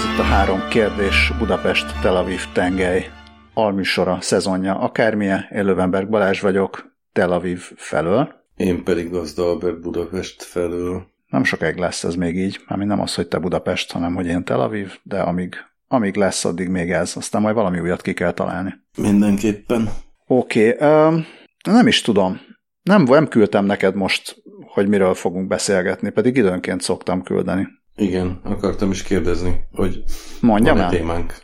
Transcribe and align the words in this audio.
Ez 0.00 0.06
itt 0.06 0.18
a 0.18 0.22
három 0.22 0.68
kérdés 0.68 1.32
Budapest 1.38 2.00
Tel 2.02 2.16
Aviv 2.16 2.40
tengely 2.52 3.10
alműsora, 3.54 4.18
szezonja, 4.20 4.78
akármilyen. 4.78 5.46
Én 5.52 5.64
Lövenberg 5.64 6.08
Balázs 6.08 6.40
vagyok, 6.40 6.96
Tel 7.12 7.32
Aviv 7.32 7.60
felől. 7.76 8.32
Én 8.56 8.84
pedig 8.84 9.10
Gazda 9.10 9.48
Albert 9.48 9.80
Budapest 9.80 10.42
felől. 10.42 11.06
Nem 11.26 11.44
sokáig 11.44 11.76
lesz 11.76 12.04
ez 12.04 12.14
még 12.14 12.36
így, 12.36 12.60
ami 12.66 12.84
nem 12.84 13.00
az, 13.00 13.14
hogy 13.14 13.28
te 13.28 13.38
Budapest, 13.38 13.92
hanem 13.92 14.14
hogy 14.14 14.26
én 14.26 14.44
Tel 14.44 14.60
Aviv, 14.60 14.92
de 15.02 15.20
amíg, 15.20 15.54
amíg 15.88 16.16
lesz, 16.16 16.44
addig 16.44 16.68
még 16.68 16.90
ez. 16.90 17.12
Aztán 17.16 17.42
majd 17.42 17.54
valami 17.54 17.80
újat 17.80 18.02
ki 18.02 18.12
kell 18.12 18.32
találni. 18.32 18.74
Mindenképpen. 18.98 19.90
Oké, 20.26 20.72
okay, 20.72 20.88
um, 20.88 21.26
nem 21.64 21.86
is 21.86 22.00
tudom. 22.00 22.40
Nem, 22.82 23.02
nem 23.02 23.28
küldtem 23.28 23.64
neked 23.64 23.94
most, 23.94 24.42
hogy 24.66 24.88
miről 24.88 25.14
fogunk 25.14 25.48
beszélgetni, 25.48 26.10
pedig 26.10 26.36
időnként 26.36 26.80
szoktam 26.80 27.22
küldeni. 27.22 27.78
Igen, 28.00 28.40
akartam 28.44 28.90
is 28.90 29.02
kérdezni, 29.02 29.60
hogy 29.72 30.02
Mondjam 30.40 30.76
van 30.76 30.84
el? 30.84 30.90
témánk? 30.90 31.34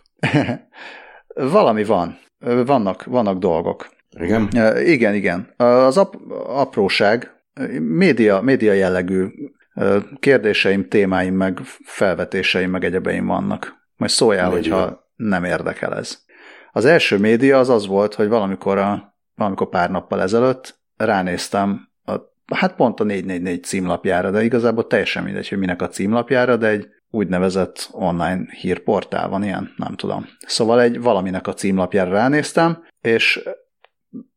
Valami 1.52 1.84
van. 1.84 2.18
Vannak, 2.38 3.04
vannak 3.04 3.38
dolgok. 3.38 3.88
Igen? 4.20 4.48
Igen, 4.84 5.14
igen. 5.14 5.52
Az 5.56 5.96
ap- 5.96 6.32
apróság, 6.46 7.30
média, 7.80 8.40
média 8.40 8.72
jellegű 8.72 9.26
kérdéseim, 10.18 10.88
témáim, 10.88 11.34
meg 11.34 11.60
felvetéseim, 11.84 12.70
meg 12.70 12.84
egyebeim 12.84 13.26
vannak. 13.26 13.74
Majd 13.96 14.10
szóljál, 14.10 14.50
média. 14.50 14.74
hogyha 14.76 15.10
nem 15.16 15.44
érdekel 15.44 15.94
ez. 15.96 16.18
Az 16.72 16.84
első 16.84 17.18
média 17.18 17.58
az 17.58 17.68
az 17.68 17.86
volt, 17.86 18.14
hogy 18.14 18.28
valamikor, 18.28 18.78
a, 18.78 19.14
valamikor 19.34 19.68
pár 19.68 19.90
nappal 19.90 20.22
ezelőtt 20.22 20.78
ránéztem 20.96 21.88
hát 22.54 22.74
pont 22.74 23.00
a 23.00 23.04
444 23.04 23.64
címlapjára, 23.64 24.30
de 24.30 24.44
igazából 24.44 24.86
teljesen 24.86 25.22
mindegy, 25.22 25.48
hogy 25.48 25.58
minek 25.58 25.82
a 25.82 25.88
címlapjára, 25.88 26.56
de 26.56 26.66
egy 26.66 26.88
úgynevezett 27.10 27.88
online 27.92 28.46
hírportál 28.60 29.28
van 29.28 29.44
ilyen, 29.44 29.74
nem 29.76 29.94
tudom. 29.94 30.26
Szóval 30.46 30.80
egy 30.80 31.00
valaminek 31.00 31.46
a 31.46 31.54
címlapjára 31.54 32.10
ránéztem, 32.10 32.84
és 33.00 33.48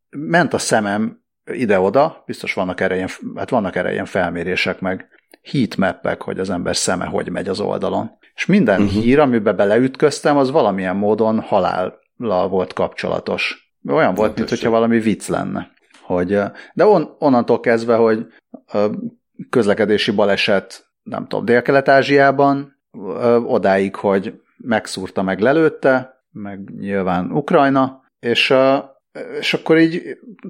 ment 0.10 0.54
a 0.54 0.58
szemem 0.58 1.24
ide-oda, 1.52 2.24
biztos 2.26 2.54
vannak 2.54 2.82
erre 2.82 2.96
ilyen, 2.96 3.10
hát 3.36 3.50
vannak 3.50 3.76
erre 3.76 3.92
ilyen 3.92 4.06
felmérések, 4.06 4.80
meg 4.80 5.08
heatmappek, 5.44 6.22
hogy 6.22 6.40
az 6.40 6.50
ember 6.50 6.76
szeme 6.76 7.06
hogy 7.06 7.30
megy 7.30 7.48
az 7.48 7.60
oldalon. 7.60 8.12
És 8.36 8.46
minden 8.46 8.82
uh-huh. 8.82 9.02
hír, 9.02 9.20
amiben 9.20 9.56
beleütköztem, 9.56 10.38
az 10.38 10.52
valamilyen 10.52 10.96
módon 10.96 11.40
halállal 11.40 12.48
volt 12.50 12.74
kapcsolatos. 12.74 13.74
Olyan 13.88 14.14
volt, 14.14 14.38
mintha 14.38 14.70
valami 14.70 15.00
vicc 15.00 15.28
lenne. 15.28 15.72
Hogy, 16.10 16.40
de 16.74 16.86
on, 16.86 17.16
onnantól 17.20 17.60
kezdve, 17.60 17.96
hogy 17.96 18.26
közlekedési 19.50 20.12
baleset, 20.12 20.86
nem 21.04 21.28
tudom, 21.28 21.46
Dél-Kelet-Ázsiában, 21.46 22.76
odáig, 23.46 23.96
hogy 23.96 24.42
megszúrta, 24.58 25.22
meg 25.22 25.40
lelőtte, 25.40 26.24
meg 26.32 26.70
nyilván 26.80 27.32
Ukrajna, 27.32 28.04
és, 28.20 28.54
és 29.40 29.54
akkor 29.54 29.78
így 29.78 30.02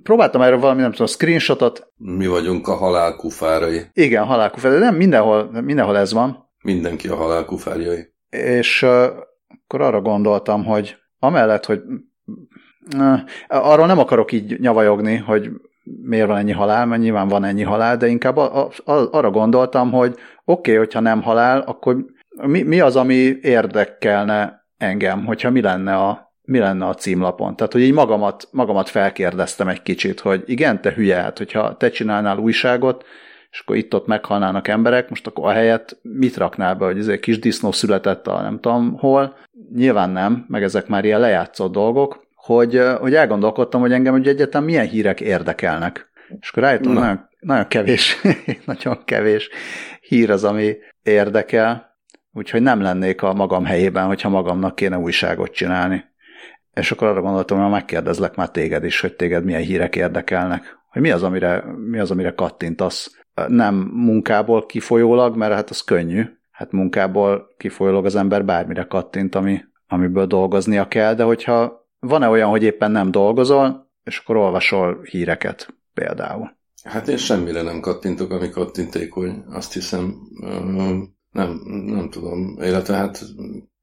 próbáltam 0.03 0.41
erről 0.41 0.59
valami, 0.59 0.81
nem 0.81 0.91
tudom, 0.91 1.07
screenshotot. 1.07 1.91
Mi 1.97 2.27
vagyunk 2.27 2.67
a 2.67 2.75
halálkufárai. 2.75 3.81
Igen, 3.93 4.25
halálkufárai, 4.25 4.79
de 4.79 4.85
nem 4.85 4.95
mindenhol, 4.95 5.61
mindenhol 5.61 5.97
ez 5.97 6.13
van. 6.13 6.49
Mindenki 6.63 7.07
a 7.07 7.15
halálkufárjai. 7.15 8.13
És 8.29 8.83
akkor 8.83 9.81
arra 9.81 10.01
gondoltam, 10.01 10.65
hogy 10.65 10.95
amellett, 11.19 11.65
hogy 11.65 11.81
Arról 13.47 13.87
nem 13.87 13.99
akarok 13.99 14.31
így 14.31 14.59
nyavajogni, 14.59 15.15
hogy 15.15 15.49
miért 16.01 16.27
van 16.27 16.37
ennyi 16.37 16.51
halál, 16.51 16.85
mert 16.85 17.01
nyilván 17.01 17.27
van 17.27 17.43
ennyi 17.43 17.63
halál, 17.63 17.97
de 17.97 18.07
inkább 18.07 18.37
a, 18.37 18.69
a, 18.85 18.91
arra 19.11 19.31
gondoltam, 19.31 19.91
hogy 19.91 20.09
oké, 20.09 20.21
okay, 20.45 20.75
hogyha 20.75 20.99
nem 20.99 21.21
halál, 21.21 21.59
akkor 21.59 22.05
mi, 22.41 22.61
mi 22.61 22.79
az, 22.79 22.95
ami 22.95 23.37
érdekelne 23.41 24.65
engem, 24.77 25.25
hogyha 25.25 25.49
mi 25.49 25.61
lenne 25.61 25.95
a, 25.95 26.33
mi 26.41 26.59
lenne 26.59 26.85
a 26.85 26.93
címlapon. 26.93 27.55
Tehát, 27.55 27.73
hogy 27.73 27.81
így 27.81 27.93
magamat, 27.93 28.47
magamat 28.51 28.89
felkérdeztem 28.89 29.67
egy 29.67 29.81
kicsit, 29.81 30.19
hogy 30.19 30.43
igen, 30.45 30.81
te 30.81 30.93
hülye, 30.93 31.15
hát, 31.15 31.37
hogyha 31.37 31.77
te 31.77 31.89
csinálnál 31.89 32.37
újságot, 32.37 33.05
és 33.51 33.59
akkor 33.59 33.75
itt-ott 33.75 34.07
meghalnának 34.07 34.67
emberek, 34.67 35.09
most 35.09 35.27
akkor 35.27 35.45
a 35.45 35.51
helyet 35.51 35.99
mit 36.01 36.37
raknál 36.37 36.75
be, 36.75 36.85
hogy 36.85 36.97
ez 36.97 37.07
egy 37.07 37.19
kis 37.19 37.39
disznó 37.39 37.71
született 37.71 38.27
a 38.27 38.41
nem 38.41 38.59
tudom 38.59 38.97
hol. 38.97 39.35
Nyilván 39.75 40.09
nem, 40.09 40.45
meg 40.47 40.63
ezek 40.63 40.87
már 40.87 41.05
ilyen 41.05 41.19
lejátszott 41.19 41.71
dolgok, 41.71 42.27
hogy, 42.55 42.81
hogy 42.99 43.15
elgondolkodtam, 43.15 43.81
hogy 43.81 43.91
engem 43.91 44.13
hogy 44.13 44.27
egyetem 44.27 44.63
milyen 44.63 44.87
hírek 44.87 45.21
érdekelnek. 45.21 46.11
És 46.39 46.49
akkor 46.49 46.63
rájöttem, 46.63 46.91
nagyon, 46.91 47.29
nagyon 47.39 47.67
kevés, 47.67 48.21
nagyon 48.65 49.03
kevés 49.05 49.49
hír 50.01 50.29
az, 50.29 50.43
ami 50.43 50.77
érdekel, 51.03 51.97
úgyhogy 52.33 52.61
nem 52.61 52.81
lennék 52.81 53.21
a 53.21 53.33
magam 53.33 53.65
helyében, 53.65 54.05
hogyha 54.05 54.29
magamnak 54.29 54.75
kéne 54.75 54.97
újságot 54.97 55.51
csinálni. 55.51 56.03
És 56.73 56.91
akkor 56.91 57.07
arra 57.07 57.21
gondoltam, 57.21 57.61
hogy 57.61 57.71
megkérdezlek 57.71 58.35
már 58.35 58.49
téged 58.49 58.83
is, 58.83 58.99
hogy 58.99 59.15
téged 59.15 59.43
milyen 59.43 59.61
hírek 59.61 59.95
érdekelnek. 59.95 60.77
Hogy 60.91 61.01
mi 61.01 61.11
az, 61.11 61.23
amire, 61.23 61.63
mi 61.89 61.99
az, 61.99 62.11
amire 62.11 62.33
kattintasz. 62.33 63.11
Nem 63.47 63.75
munkából 63.93 64.65
kifolyólag, 64.65 65.35
mert 65.35 65.53
hát 65.53 65.69
az 65.69 65.81
könnyű. 65.81 66.23
Hát 66.51 66.71
munkából 66.71 67.47
kifolyólag 67.57 68.05
az 68.05 68.15
ember 68.15 68.45
bármire 68.45 68.83
kattint, 68.83 69.35
ami, 69.35 69.61
amiből 69.87 70.25
dolgoznia 70.25 70.87
kell, 70.87 71.13
de 71.13 71.23
hogyha 71.23 71.78
van-e 71.99 72.27
olyan, 72.27 72.49
hogy 72.49 72.63
éppen 72.63 72.91
nem 72.91 73.11
dolgozol, 73.11 73.91
és 74.03 74.17
akkor 74.17 74.35
olvasol 74.35 75.01
híreket 75.03 75.73
például? 75.93 76.57
Hát 76.83 77.07
én 77.07 77.17
semmire 77.17 77.61
nem 77.61 77.79
kattintok, 77.79 78.31
ami 78.31 78.49
hogy 79.09 79.31
Azt 79.49 79.73
hiszem, 79.73 80.15
nem, 81.31 81.61
nem 81.85 82.09
tudom. 82.09 82.57
Illetve 82.61 82.95
hát 82.95 83.25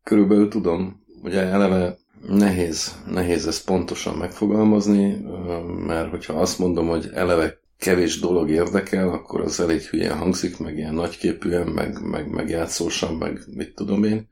körülbelül 0.02 0.48
tudom. 0.48 1.04
Ugye 1.22 1.40
eleve 1.40 1.96
nehéz, 2.28 3.02
nehéz 3.10 3.46
ezt 3.46 3.64
pontosan 3.64 4.16
megfogalmazni, 4.16 5.16
mert 5.86 6.10
hogyha 6.10 6.32
azt 6.32 6.58
mondom, 6.58 6.88
hogy 6.88 7.10
eleve 7.14 7.58
kevés 7.78 8.20
dolog 8.20 8.50
érdekel, 8.50 9.08
akkor 9.08 9.40
az 9.40 9.60
elég 9.60 9.80
hülyen 9.80 10.16
hangzik, 10.16 10.58
meg 10.58 10.76
ilyen 10.76 10.94
nagyképűen, 10.94 11.66
meg, 11.66 12.02
meg, 12.02 12.30
meg 12.30 12.48
játszósan, 12.48 13.14
meg 13.14 13.40
mit 13.54 13.74
tudom 13.74 14.04
én. 14.04 14.28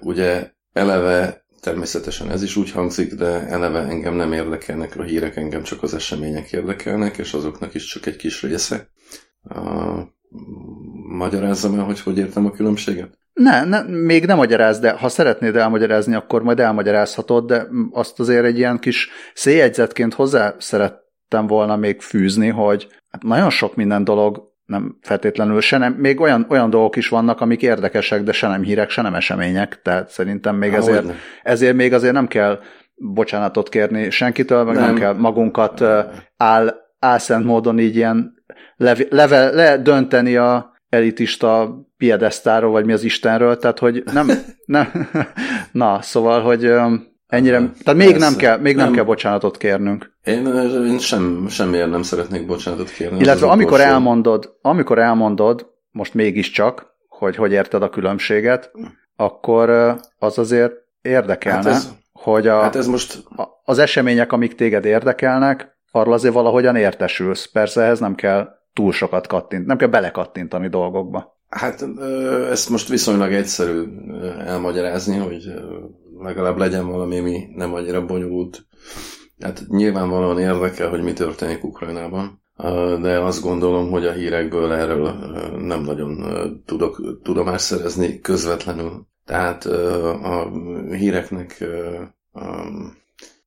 Ugye 0.00 0.50
eleve 0.72 1.44
Természetesen 1.68 2.30
ez 2.30 2.42
is 2.42 2.56
úgy 2.56 2.70
hangzik, 2.70 3.14
de 3.14 3.46
eleve 3.46 3.78
engem 3.78 4.14
nem 4.14 4.32
érdekelnek 4.32 4.96
a 4.96 5.02
hírek, 5.02 5.36
engem 5.36 5.62
csak 5.62 5.82
az 5.82 5.94
események 5.94 6.52
érdekelnek, 6.52 7.18
és 7.18 7.32
azoknak 7.32 7.74
is 7.74 7.84
csak 7.84 8.06
egy 8.06 8.16
kis 8.16 8.42
része. 8.42 8.88
Uh, 9.42 9.98
magyarázzam 11.08 11.78
el, 11.78 11.84
hogy 11.84 12.00
hogy 12.00 12.18
értem 12.18 12.46
a 12.46 12.50
különbséget? 12.50 13.18
Ne, 13.32 13.64
ne, 13.64 13.82
még 13.82 14.26
nem 14.26 14.36
magyaráz, 14.36 14.78
de 14.78 14.90
ha 14.90 15.08
szeretnéd 15.08 15.56
elmagyarázni, 15.56 16.14
akkor 16.14 16.42
majd 16.42 16.60
elmagyarázhatod, 16.60 17.46
de 17.46 17.66
azt 17.90 18.20
azért 18.20 18.44
egy 18.44 18.58
ilyen 18.58 18.78
kis 18.78 19.08
széjegyzetként 19.34 20.14
hozzá 20.14 20.54
szerettem 20.58 21.46
volna 21.46 21.76
még 21.76 22.00
fűzni, 22.00 22.48
hogy 22.48 22.88
hát 23.10 23.22
nagyon 23.22 23.50
sok 23.50 23.76
minden 23.76 24.04
dolog 24.04 24.47
nem 24.68 24.98
feltétlenül 25.00 25.60
se 25.60 25.78
nem, 25.78 25.92
még 25.92 26.20
olyan, 26.20 26.46
olyan 26.48 26.70
dolgok 26.70 26.96
is 26.96 27.08
vannak, 27.08 27.40
amik 27.40 27.62
érdekesek, 27.62 28.22
de 28.22 28.32
se 28.32 28.48
nem 28.48 28.62
hírek, 28.62 28.90
se 28.90 29.02
nem 29.02 29.14
események, 29.14 29.82
tehát 29.82 30.08
szerintem 30.08 30.56
még 30.56 30.70
Há, 30.70 30.76
ezért, 30.76 31.06
ezért 31.42 31.74
még 31.74 31.92
azért 31.92 32.12
nem 32.12 32.26
kell 32.26 32.60
bocsánatot 32.94 33.68
kérni 33.68 34.10
senkitől, 34.10 34.64
meg 34.64 34.74
nem, 34.74 34.84
nem. 34.84 34.94
kell 34.94 35.14
magunkat 35.14 35.84
áll, 36.36 36.74
álszent 36.98 37.44
módon 37.44 37.78
így 37.78 37.96
ilyen 37.96 38.34
leve, 38.76 39.04
leve, 39.10 39.50
ledönteni 39.50 40.36
a 40.36 40.72
elitista 40.88 41.74
piedesztáról, 41.96 42.70
vagy 42.70 42.84
mi 42.84 42.92
az 42.92 43.04
Istenről, 43.04 43.56
tehát 43.56 43.78
hogy 43.78 44.02
nem, 44.12 44.28
nem 44.64 45.08
na, 45.72 46.02
szóval, 46.02 46.42
hogy 46.42 46.72
Ennyire, 47.28 47.56
tehát 47.56 47.94
még 48.00 48.16
nem 48.16 48.36
kell, 48.36 48.58
még 48.58 48.76
nem, 48.76 48.84
nem 48.84 48.94
kell 48.94 49.04
bocsánatot 49.04 49.56
kérnünk. 49.56 50.12
Én, 50.24 50.46
én 50.86 50.98
sem, 50.98 51.46
semmiért 51.48 51.90
nem 51.90 52.02
szeretnék 52.02 52.46
bocsánatot 52.46 52.90
kérni. 52.90 53.18
Illetve 53.18 53.46
amikor 53.46 53.80
elmondod, 53.80 54.56
amikor 54.62 54.98
elmondod, 54.98 55.66
most 55.90 56.14
mégiscsak, 56.14 56.86
hogy 57.08 57.36
hogy 57.36 57.52
érted 57.52 57.82
a 57.82 57.90
különbséget, 57.90 58.70
akkor 59.16 59.70
az 60.18 60.38
azért 60.38 60.72
érdekelne, 61.02 61.62
hát 61.62 61.74
ez, 61.76 61.92
hogy 62.12 62.46
a, 62.46 62.60
hát 62.60 62.76
ez 62.76 62.86
most... 62.86 63.22
az 63.64 63.78
események, 63.78 64.32
amik 64.32 64.54
téged 64.54 64.84
érdekelnek, 64.84 65.78
arról 65.90 66.14
azért 66.14 66.34
valahogyan 66.34 66.76
értesülsz. 66.76 67.46
Persze 67.46 67.82
ehhez 67.82 67.98
nem 67.98 68.14
kell 68.14 68.48
túl 68.72 68.92
sokat 68.92 69.26
kattint, 69.26 69.66
nem 69.66 69.76
kell 69.76 69.88
belekattintani 69.88 70.68
dolgokba. 70.68 71.36
Hát 71.48 71.84
ezt 72.50 72.68
most 72.68 72.88
viszonylag 72.88 73.32
egyszerű 73.32 73.84
elmagyarázni, 74.46 75.16
hogy 75.16 75.52
legalább 76.20 76.56
legyen 76.56 76.86
valami, 76.86 77.18
ami 77.18 77.46
nem 77.54 77.74
annyira 77.74 78.04
bonyolult. 78.04 78.66
Hát 79.40 79.64
nyilvánvalóan 79.68 80.38
érdekel, 80.38 80.88
hogy 80.88 81.02
mi 81.02 81.12
történik 81.12 81.64
Ukrajnában, 81.64 82.42
de 83.00 83.18
azt 83.20 83.42
gondolom, 83.42 83.90
hogy 83.90 84.06
a 84.06 84.12
hírekből 84.12 84.72
erről 84.72 85.12
nem 85.58 85.82
nagyon 85.82 86.24
tudok 86.66 87.20
tudomást 87.22 87.64
szerezni 87.64 88.20
közvetlenül. 88.20 89.06
Tehát 89.24 89.64
a 90.22 90.50
híreknek 90.90 91.64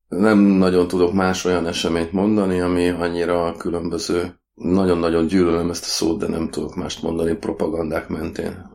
nem 0.08 0.38
nagyon 0.38 0.88
tudok 0.88 1.12
más 1.12 1.44
olyan 1.44 1.66
eseményt 1.66 2.12
mondani, 2.12 2.60
ami 2.60 2.88
annyira 2.88 3.54
különböző. 3.56 4.40
Nagyon-nagyon 4.54 5.26
gyűlölöm 5.26 5.70
ezt 5.70 5.84
a 5.84 5.88
szót, 5.88 6.18
de 6.18 6.28
nem 6.28 6.50
tudok 6.50 6.74
mást 6.74 7.02
mondani 7.02 7.34
propagandák 7.34 8.08
mentén 8.08 8.70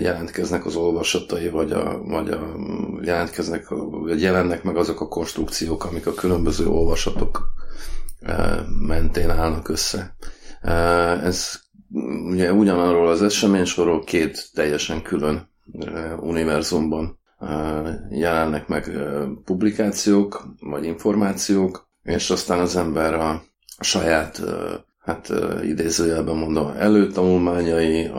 jelentkeznek 0.00 0.66
az 0.66 0.76
olvasatai, 0.76 1.48
vagy, 1.48 1.72
a, 1.72 2.02
vagy 2.02 2.28
a, 2.28 2.56
jelentkeznek, 3.02 3.68
vagy 3.68 4.20
jelennek 4.22 4.62
meg 4.62 4.76
azok 4.76 5.00
a 5.00 5.08
konstrukciók, 5.08 5.84
amik 5.84 6.06
a 6.06 6.14
különböző 6.14 6.66
olvasatok 6.66 7.52
mentén 8.86 9.30
állnak 9.30 9.68
össze. 9.68 10.16
Ez 11.22 11.60
ugye 12.30 12.52
ugyanarról 12.52 13.08
az 13.08 13.22
eseménysorról 13.22 14.04
két 14.04 14.50
teljesen 14.54 15.02
külön 15.02 15.48
univerzumban 16.20 17.18
jelennek 18.10 18.68
meg 18.68 18.90
publikációk, 19.44 20.44
vagy 20.60 20.84
információk, 20.84 21.88
és 22.02 22.30
aztán 22.30 22.58
az 22.58 22.76
ember 22.76 23.14
a 23.14 23.42
saját, 23.80 24.42
hát 24.98 25.32
idézőjelben 25.62 26.36
mondom, 26.36 26.72
előtanulmányai, 26.76 28.10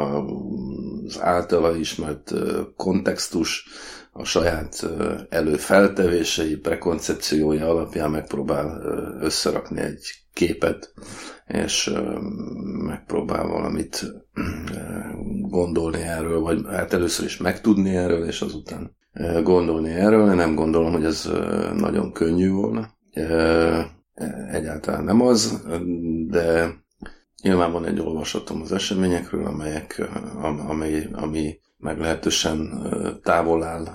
az 1.16 1.22
általa 1.22 1.76
ismert 1.76 2.34
kontextus, 2.76 3.66
a 4.14 4.24
saját 4.24 4.86
előfeltevései, 5.30 6.56
prekoncepciója 6.56 7.70
alapján 7.70 8.12
megpróbál 8.12 8.82
összerakni 9.22 9.82
egy 9.82 10.02
képet, 10.34 10.94
és 11.48 11.92
megpróbál 12.86 13.48
valamit 13.48 14.06
gondolni 15.50 16.02
erről, 16.02 16.40
vagy 16.40 16.62
hát 16.70 16.94
először 16.94 17.26
is 17.26 17.38
megtudni 17.38 17.96
erről, 17.96 18.26
és 18.26 18.42
azután 18.42 18.96
gondolni 19.44 19.90
erről. 19.90 20.30
Én 20.30 20.36
nem 20.36 20.56
gondolom, 20.56 20.92
hogy 20.92 21.06
ez 21.06 21.30
nagyon 21.74 22.12
könnyű 22.12 22.50
volna. 22.52 22.90
Egyáltalán 24.52 25.04
nem 25.04 25.22
az, 25.22 25.64
de 26.28 26.74
nyilván 27.42 27.72
van 27.72 27.86
egy 27.86 28.00
olvasatom 28.00 28.62
az 28.62 28.72
eseményekről, 28.72 29.46
amelyek, 29.46 30.02
ami, 30.68 31.08
ami 31.12 31.60
meglehetősen 31.78 32.88
távol 33.24 33.64
áll 33.64 33.88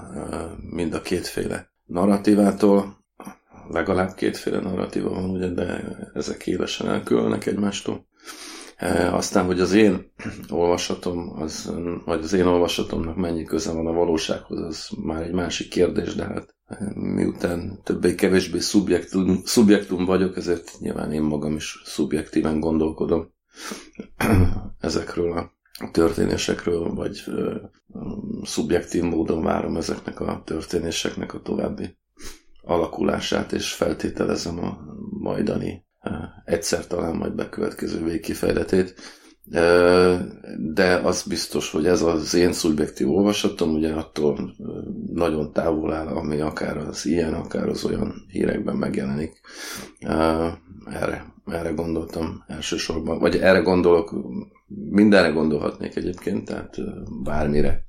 mind 0.71 0.95
a 0.95 1.01
kétféle 1.01 1.71
narratívától. 1.85 3.05
Legalább 3.71 4.15
kétféle 4.15 4.61
narratíva 4.61 5.11
van, 5.11 5.31
ugye, 5.31 5.49
de 5.49 5.85
ezek 6.15 6.47
élesen 6.47 6.89
elkülönnek 6.89 7.47
egymástól. 7.47 8.07
Aztán, 9.11 9.45
hogy 9.45 9.61
az 9.61 9.73
én 9.73 10.13
olvasatom, 10.49 11.33
az, 11.41 11.73
vagy 12.05 12.23
az 12.23 12.33
én 12.33 12.47
olvasatomnak 12.47 13.17
mennyi 13.17 13.45
köze 13.45 13.73
van 13.73 13.87
a 13.87 13.93
valósághoz, 13.93 14.61
az 14.61 14.89
már 15.05 15.23
egy 15.23 15.33
másik 15.33 15.69
kérdés, 15.69 16.15
de 16.15 16.25
hát 16.25 16.55
miután 16.95 17.81
többé-kevésbé 17.85 18.59
szubjektum, 18.59 19.41
szubjektum 19.45 20.05
vagyok, 20.05 20.37
ezért 20.37 20.73
nyilván 20.79 21.13
én 21.13 21.23
magam 21.23 21.55
is 21.55 21.83
szubjektíven 21.85 22.61
gondolkodom 22.61 23.35
ezekről 24.81 25.33
a 25.33 25.53
történésekről, 25.93 26.95
vagy 26.95 27.25
szubjektív 28.43 29.03
módon 29.03 29.43
várom 29.43 29.77
ezeknek 29.77 30.21
a 30.21 30.43
történéseknek 30.45 31.35
a 31.35 31.41
további 31.43 31.97
alakulását, 32.63 33.53
és 33.53 33.73
feltételezem 33.73 34.59
a 34.65 34.79
majdani 35.21 35.85
egyszer 36.45 36.87
talán 36.87 37.17
majd 37.17 37.35
bekövetkező 37.35 38.05
végkifejletét. 38.05 38.95
De 40.75 41.01
az 41.05 41.23
biztos, 41.23 41.71
hogy 41.71 41.87
ez 41.87 42.03
az 42.03 42.35
én 42.35 42.53
szubjektív 42.53 43.11
olvasatom, 43.11 43.75
ugye 43.75 43.93
attól 43.93 44.55
nagyon 45.13 45.53
távol 45.53 45.93
áll, 45.93 46.07
ami 46.07 46.41
akár 46.41 46.77
az 46.77 47.07
ilyen, 47.07 47.35
akár 47.35 47.69
az 47.69 47.85
olyan 47.85 48.15
hírekben 48.29 48.77
megjelenik. 48.77 49.41
Erre, 50.91 51.25
erre 51.47 51.71
gondoltam 51.71 52.45
elsősorban, 52.47 53.19
vagy 53.19 53.37
erre 53.37 53.59
gondolok, 53.59 54.15
mindenre 54.91 55.29
gondolhatnék 55.29 55.97
egyébként, 55.97 56.45
tehát 56.45 56.77
bármire. 57.23 57.85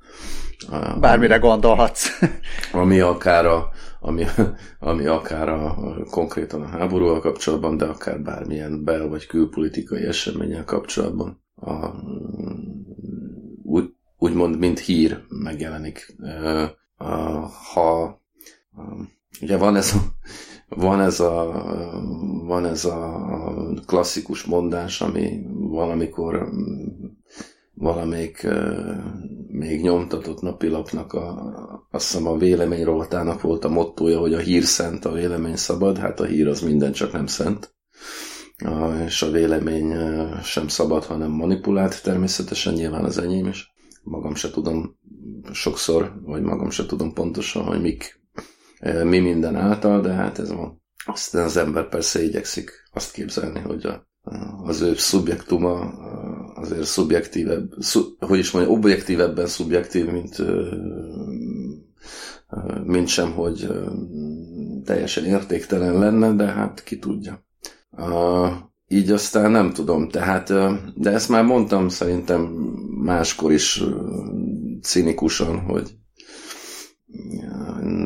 Bármire 1.00 1.38
gondolhatsz. 1.38 2.20
ami 2.72 3.00
akár 3.00 3.46
a, 3.46 3.70
ami, 4.00 4.26
ami 4.80 5.06
akár 5.06 5.50
a, 5.50 5.76
konkrétan 6.10 6.62
a 6.62 6.68
háborúval 6.68 7.20
kapcsolatban, 7.20 7.78
de 7.78 7.86
akár 7.86 8.22
bármilyen 8.22 8.84
bel- 8.84 9.08
vagy 9.08 9.26
külpolitikai 9.26 10.04
eseményel 10.04 10.64
kapcsolatban 10.64 11.44
a, 11.56 11.88
úgy, 13.64 13.94
úgymond, 14.18 14.58
mint 14.58 14.80
hír 14.80 15.24
megjelenik. 15.30 16.16
Ha 17.74 18.22
ugye 19.42 19.58
van 19.58 19.76
ez 19.76 19.94
a, 19.94 19.98
van 20.68 21.02
ez 21.02 21.20
a, 21.20 21.64
van 22.46 22.66
ez 22.66 22.86
a 22.86 23.28
klasszikus 23.86 24.44
mondás, 24.44 25.02
ami 25.02 25.46
valamikor 25.54 26.50
valamelyik 27.74 28.48
még 29.48 29.82
nyomtatott 29.82 30.42
napilapnak 30.42 31.14
a, 31.14 31.54
azt 31.92 32.12
hiszem 32.12 32.28
a 32.28 32.38
vélemény 32.38 32.84
rovatának 32.84 33.42
volt 33.42 33.66
a 33.66 33.70
mottója, 33.70 34.20
hogy 34.20 34.34
a 34.34 34.40
hír 34.40 34.64
szent, 34.64 35.06
a 35.06 35.12
vélemény 35.12 35.56
szabad, 35.56 35.98
hát 35.98 36.20
a 36.20 36.26
hír 36.26 36.48
az 36.48 36.62
minden 36.62 36.92
csak 36.92 37.12
nem 37.12 37.26
szent 37.26 37.76
és 39.06 39.22
a 39.22 39.32
vélemény 39.32 39.94
sem 40.44 40.68
szabad, 40.68 41.04
hanem 41.04 41.32
manipulált 41.32 42.04
természetesen, 42.04 42.74
nyilván 42.74 43.04
az 43.04 43.18
enyém 43.18 43.48
is. 43.48 43.74
Magam 44.04 44.36
se 44.36 44.52
tudom 44.52 44.98
sokszor, 45.52 46.22
vagy 46.24 46.42
magam 46.42 46.70
se 46.70 46.86
tudom 46.86 47.14
pontosan, 47.14 47.64
hogy 47.64 47.82
mik, 47.82 48.17
mi 49.04 49.20
minden 49.20 49.56
által, 49.56 50.02
de 50.02 50.12
hát 50.12 50.40
ez 50.40 50.52
van. 50.52 50.82
Aztán 51.06 51.44
az 51.44 51.58
ember 51.58 51.90
persze 51.90 52.24
igyekszik 52.24 52.72
azt 52.94 53.12
képzelni, 53.12 53.60
hogy 53.60 53.86
a, 53.86 54.08
az 54.64 54.82
ő 54.82 54.96
szubjektuma 54.96 55.80
azért 56.56 56.84
szubjektívebb, 56.84 57.72
szub, 57.80 58.24
hogy 58.26 58.40
is 58.40 58.52
mondja, 58.52 58.72
objektívebben 58.72 59.48
szubjektív, 59.48 60.06
mint, 60.12 60.38
mint 62.84 63.08
sem, 63.08 63.32
hogy 63.32 63.68
teljesen 64.84 65.26
értéktelen 65.26 66.00
lenne, 66.00 66.34
de 66.34 66.46
hát 66.46 66.84
ki 66.84 67.00
tudja. 67.00 67.46
Így 68.88 69.12
aztán 69.12 69.52
nem 69.52 69.74
tudom, 69.74 70.10
tehát, 70.10 70.54
de 70.96 71.12
ezt 71.12 71.30
már 71.30 71.44
mondtam 71.44 71.90
szerintem 71.90 72.42
máskor 73.04 73.52
is 73.52 73.84
cinikusan, 74.82 75.60
hogy 75.60 75.98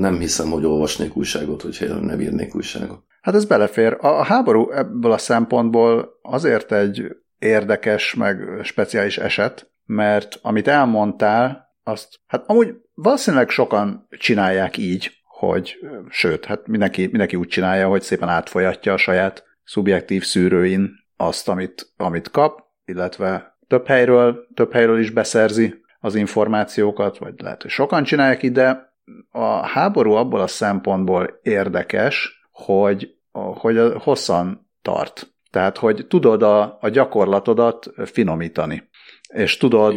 nem 0.02 0.20
hiszem, 0.20 0.50
hogy 0.50 0.66
olvasnék 0.66 1.16
újságot, 1.16 1.62
hogyha 1.62 1.86
nem 1.86 2.22
írnék 2.22 2.56
újságot. 2.56 3.04
Hát 3.22 3.36
ez 3.36 3.46
belefér. 3.46 3.98
A 4.00 4.24
háború 4.24 4.72
ebből 4.72 5.12
a 5.12 5.18
szempontból 5.18 6.20
azért 6.22 6.72
egy 6.72 7.04
érdekes, 7.40 8.14
meg 8.14 8.60
speciális 8.64 9.18
eset, 9.18 9.72
mert 9.86 10.40
amit 10.42 10.68
elmondtál, 10.68 11.70
azt, 11.84 12.20
hát 12.28 12.44
amúgy 12.48 12.76
valószínűleg 12.94 13.50
sokan 13.50 14.08
csinálják 14.10 14.78
így, 14.78 15.12
hogy, 15.24 15.76
sőt, 16.10 16.46
hát 16.46 16.68
mindenki, 16.68 17.08
mindenki 17.08 17.36
úgy 17.36 17.48
csinálja, 17.48 17.88
hogy 17.88 18.02
szépen 18.02 18.30
átfolyatja 18.30 18.94
a 18.94 18.98
saját 18.98 19.44
szubjektív 19.64 20.24
szűrőin 20.24 20.90
azt, 21.18 21.48
amit, 21.48 21.94
amit 21.98 22.32
kap, 22.32 22.64
illetve 22.86 23.58
több 23.68 23.88
helyről, 23.88 24.48
több 24.54 24.74
helyről 24.74 25.00
is 25.00 25.10
beszerzi 25.10 25.82
az 26.00 26.16
információkat, 26.16 27.18
vagy 27.18 27.34
lehet, 27.38 27.62
hogy 27.62 27.72
sokan 27.72 28.04
csinálják 28.04 28.44
ide. 28.44 28.91
A 29.32 29.68
háború 29.68 30.12
abból 30.12 30.40
a 30.40 30.48
szempontból 30.48 31.40
érdekes, 31.42 32.48
hogy, 32.52 33.10
hogy 33.32 33.80
hosszan 33.98 34.70
tart. 34.82 35.34
Tehát, 35.52 35.78
hogy 35.78 36.06
tudod 36.08 36.44
a, 36.44 36.78
a 36.82 36.90
gyakorlatodat 36.90 37.92
finomítani. 38.06 38.90
És 39.34 39.58
tudod, 39.58 39.96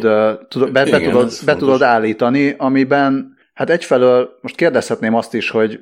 tudod 0.49 0.73
be, 0.73 0.85
be, 0.85 1.01
tudod, 1.01 1.33
be 1.45 1.57
tudod 1.57 1.83
állítani, 1.83 2.55
amiben, 2.59 3.37
hát 3.55 3.71
egyfelől 3.71 4.39
most 4.41 4.57
kérdezhetném 4.57 5.15
azt 5.15 5.35
is, 5.35 5.51
hogy 5.51 5.81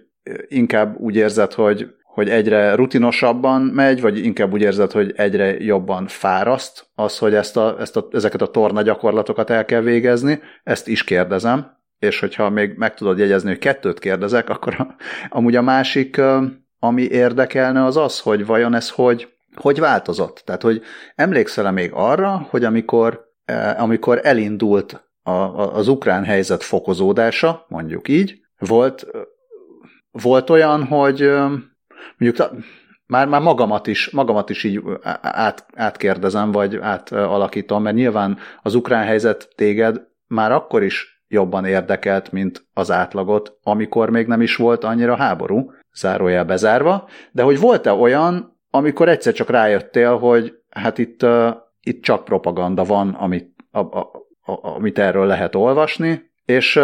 inkább 0.48 0.96
úgy 0.96 1.16
érzed, 1.16 1.52
hogy 1.52 1.94
hogy 2.12 2.28
egyre 2.28 2.74
rutinosabban 2.74 3.62
megy, 3.62 4.00
vagy 4.00 4.24
inkább 4.24 4.52
úgy 4.52 4.60
érzed, 4.60 4.92
hogy 4.92 5.12
egyre 5.16 5.56
jobban 5.58 6.06
fáraszt 6.06 6.86
az, 6.94 7.18
hogy 7.18 7.34
ezt 7.34 7.56
a, 7.56 7.76
ezt 7.80 7.96
a, 7.96 8.08
ezeket 8.10 8.42
a 8.42 8.46
torna 8.46 8.82
gyakorlatokat 8.82 9.50
el 9.50 9.64
kell 9.64 9.80
végezni, 9.80 10.40
ezt 10.62 10.88
is 10.88 11.04
kérdezem, 11.04 11.81
és 12.02 12.20
hogyha 12.20 12.50
még 12.50 12.74
meg 12.76 12.94
tudod 12.94 13.18
jegyezni, 13.18 13.48
hogy 13.48 13.58
kettőt 13.58 13.98
kérdezek, 13.98 14.48
akkor 14.48 14.74
a, 14.78 14.94
amúgy 15.28 15.56
a 15.56 15.62
másik, 15.62 16.20
ami 16.78 17.02
érdekelne, 17.02 17.84
az 17.84 17.96
az, 17.96 18.20
hogy 18.20 18.46
vajon 18.46 18.74
ez 18.74 18.90
hogy, 18.90 19.28
hogy 19.54 19.80
változott. 19.80 20.42
Tehát, 20.44 20.62
hogy 20.62 20.82
emlékszel-e 21.14 21.70
még 21.70 21.90
arra, 21.92 22.46
hogy 22.50 22.64
amikor, 22.64 23.24
amikor 23.76 24.20
elindult 24.22 25.10
a, 25.22 25.30
a, 25.30 25.74
az 25.74 25.88
ukrán 25.88 26.24
helyzet 26.24 26.62
fokozódása, 26.62 27.64
mondjuk 27.68 28.08
így, 28.08 28.40
volt, 28.58 29.06
volt 30.10 30.50
olyan, 30.50 30.84
hogy 30.84 31.20
mondjuk 32.16 32.50
már, 33.06 33.26
már 33.26 33.40
magamat, 33.40 33.86
is, 33.86 34.10
magamat 34.10 34.50
is 34.50 34.64
így 34.64 34.82
át, 35.22 35.66
átkérdezem, 35.74 36.52
vagy 36.52 36.76
átalakítom, 36.76 37.82
mert 37.82 37.96
nyilván 37.96 38.38
az 38.62 38.74
ukrán 38.74 39.04
helyzet 39.04 39.48
téged 39.54 40.00
már 40.26 40.52
akkor 40.52 40.82
is 40.82 41.11
jobban 41.32 41.64
érdekelt, 41.64 42.32
mint 42.32 42.66
az 42.74 42.90
átlagot, 42.90 43.58
amikor 43.62 44.10
még 44.10 44.26
nem 44.26 44.40
is 44.40 44.56
volt 44.56 44.84
annyira 44.84 45.16
háború, 45.16 45.72
zárójel 45.94 46.44
bezárva, 46.44 47.08
de 47.32 47.42
hogy 47.42 47.60
volt-e 47.60 47.92
olyan, 47.92 48.60
amikor 48.70 49.08
egyszer 49.08 49.32
csak 49.32 49.50
rájöttél, 49.50 50.18
hogy 50.18 50.54
hát 50.70 50.98
itt, 50.98 51.22
uh, 51.22 51.54
itt 51.80 52.02
csak 52.02 52.24
propaganda 52.24 52.84
van, 52.84 53.08
amit, 53.08 53.54
a, 53.70 53.78
a, 53.78 54.10
amit 54.44 54.98
erről 54.98 55.26
lehet 55.26 55.54
olvasni, 55.54 56.30
és, 56.44 56.80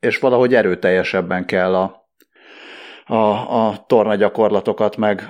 és 0.00 0.18
valahogy 0.18 0.54
erőteljesebben 0.54 1.44
kell 1.44 1.74
a, 1.74 2.06
a, 3.06 3.66
a 3.66 3.84
torna 3.86 4.14
gyakorlatokat, 4.14 4.96
meg, 4.96 5.22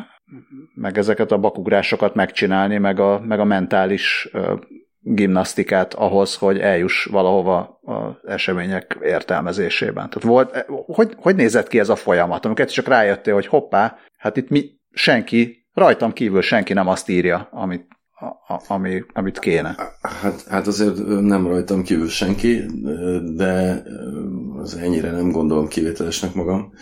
meg 0.75 0.99
ezeket 0.99 1.33
a 1.33 1.39
bakugrásokat 1.39 2.15
megcsinálni, 2.15 2.79
meg 2.79 3.01
a, 3.01 3.21
meg 3.21 3.41
a 3.41 3.45
mentális 3.45 4.29
gimnasztikát 5.03 5.95
ahhoz, 5.95 6.37
hogy 6.37 6.59
eljuss 6.59 7.05
valahova 7.05 7.81
az 7.83 8.31
események 8.31 8.99
értelmezésében. 9.03 10.09
Tehát 10.09 10.23
volt, 10.23 10.65
hogy, 10.87 11.15
hogy 11.17 11.37
nézett 11.37 11.69
ki 11.69 11.79
ez 11.79 11.89
a 11.89 11.97
folyamat, 11.97 12.45
amikor 12.45 12.65
csak 12.65 12.87
rájöttél, 12.87 13.35
hogy 13.35 13.47
hoppá, 13.47 13.97
hát 14.17 14.37
itt 14.37 14.49
mi, 14.49 14.71
senki, 14.91 15.67
rajtam 15.75 16.13
kívül 16.13 16.43
senki 16.43 16.73
nem 16.73 16.89
azt 16.89 17.09
írja, 17.09 17.49
amit, 17.51 17.87
a, 18.47 18.63
ami, 18.67 19.05
amit 19.13 19.39
kéne. 19.39 19.75
Hát, 20.01 20.45
hát 20.49 20.67
azért 20.67 21.07
nem 21.07 21.47
rajtam 21.47 21.83
kívül 21.83 22.09
senki, 22.09 22.61
de 23.35 23.83
az 24.57 24.77
ennyire 24.77 25.11
nem 25.11 25.31
gondolom 25.31 25.69
kivételesnek 25.69 26.35
magam. 26.35 26.73